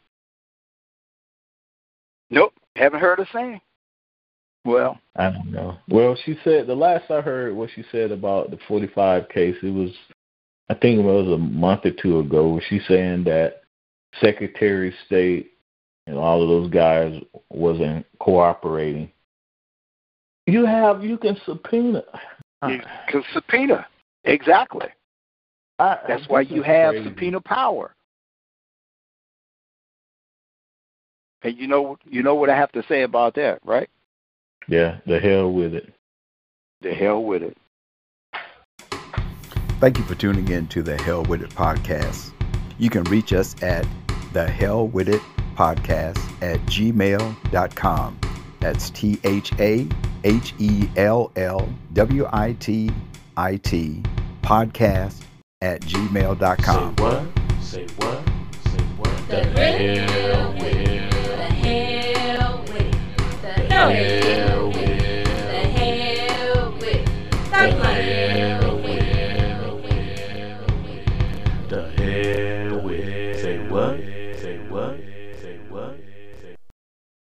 Nope, 2.30 2.54
haven't 2.74 3.00
heard 3.00 3.20
a 3.20 3.26
thing. 3.26 3.60
Well, 4.64 4.98
I 5.14 5.30
don't 5.30 5.52
know. 5.52 5.76
Well, 5.88 6.16
she 6.24 6.38
said 6.42 6.66
the 6.66 6.74
last 6.74 7.10
I 7.10 7.20
heard 7.20 7.54
what 7.54 7.70
she 7.74 7.84
said 7.92 8.10
about 8.10 8.50
the 8.50 8.58
45 8.66 9.28
case, 9.28 9.56
it 9.62 9.72
was, 9.72 9.90
I 10.70 10.74
think 10.74 10.98
it 10.98 11.02
was 11.02 11.28
a 11.28 11.38
month 11.38 11.84
or 11.84 11.90
two 11.90 12.20
ago. 12.20 12.60
She's 12.68 12.86
saying 12.88 13.24
that 13.24 13.62
Secretary 14.20 14.88
of 14.88 14.94
State 15.06 15.52
and 16.06 16.16
all 16.16 16.42
of 16.42 16.48
those 16.48 16.70
guys 16.70 17.20
wasn't 17.50 18.06
cooperating. 18.20 19.10
You 20.46 20.66
have 20.66 21.02
you 21.02 21.16
can 21.16 21.36
subpoena. 21.46 22.02
You 22.70 22.82
can 23.08 23.24
subpoena 23.32 23.86
exactly. 24.24 24.88
I, 25.78 25.98
That's 26.06 26.28
why 26.28 26.42
you 26.42 26.62
have 26.62 26.92
crazy. 26.92 27.08
subpoena 27.08 27.40
power. 27.40 27.94
And 31.42 31.58
you 31.58 31.66
know, 31.66 31.98
you 32.08 32.22
know 32.22 32.34
what 32.36 32.48
I 32.48 32.56
have 32.56 32.72
to 32.72 32.82
say 32.88 33.02
about 33.02 33.34
that, 33.34 33.60
right? 33.64 33.90
Yeah, 34.68 34.98
the 35.06 35.20
hell 35.20 35.52
with 35.52 35.74
it. 35.74 35.92
The 36.80 36.94
hell 36.94 37.22
with 37.22 37.42
it. 37.42 37.56
Thank 39.80 39.98
you 39.98 40.04
for 40.04 40.14
tuning 40.14 40.48
in 40.48 40.66
to 40.68 40.82
the 40.82 40.96
Hell 40.96 41.24
With 41.24 41.42
It 41.42 41.50
podcast. 41.50 42.32
You 42.78 42.88
can 42.88 43.04
reach 43.04 43.32
us 43.34 43.54
at 43.62 43.86
the 44.32 44.46
Hell 44.46 44.88
With 44.88 45.08
It 45.08 45.20
podcast 45.54 46.18
at 46.42 46.60
gmail.com. 46.60 48.20
That's 48.60 48.90
T 48.90 49.20
H 49.24 49.52
A 49.58 49.86
H 50.24 50.54
E 50.58 50.88
L 50.96 51.30
L 51.36 51.68
W 51.92 52.26
I 52.32 52.52
T 52.54 52.90
I 53.36 53.56
T 53.56 54.02
podcast 54.42 55.22
at 55.62 55.80
gmail.com. 55.82 56.96
Say 56.96 57.02
what? 57.02 57.22
Say 57.62 57.86
what? 57.96 58.22
Say 58.64 58.82
what? 58.96 59.28
The 59.28 59.44
hell 59.44 60.52
with. 60.52 60.62
The 60.62 61.36
hell 61.36 62.60
with 62.62 62.78
it. 62.78 63.40
The 63.40 63.42
hell 63.42 63.42
with. 63.42 63.42
The 63.42 63.74
hell 63.74 63.88
with 63.88 64.23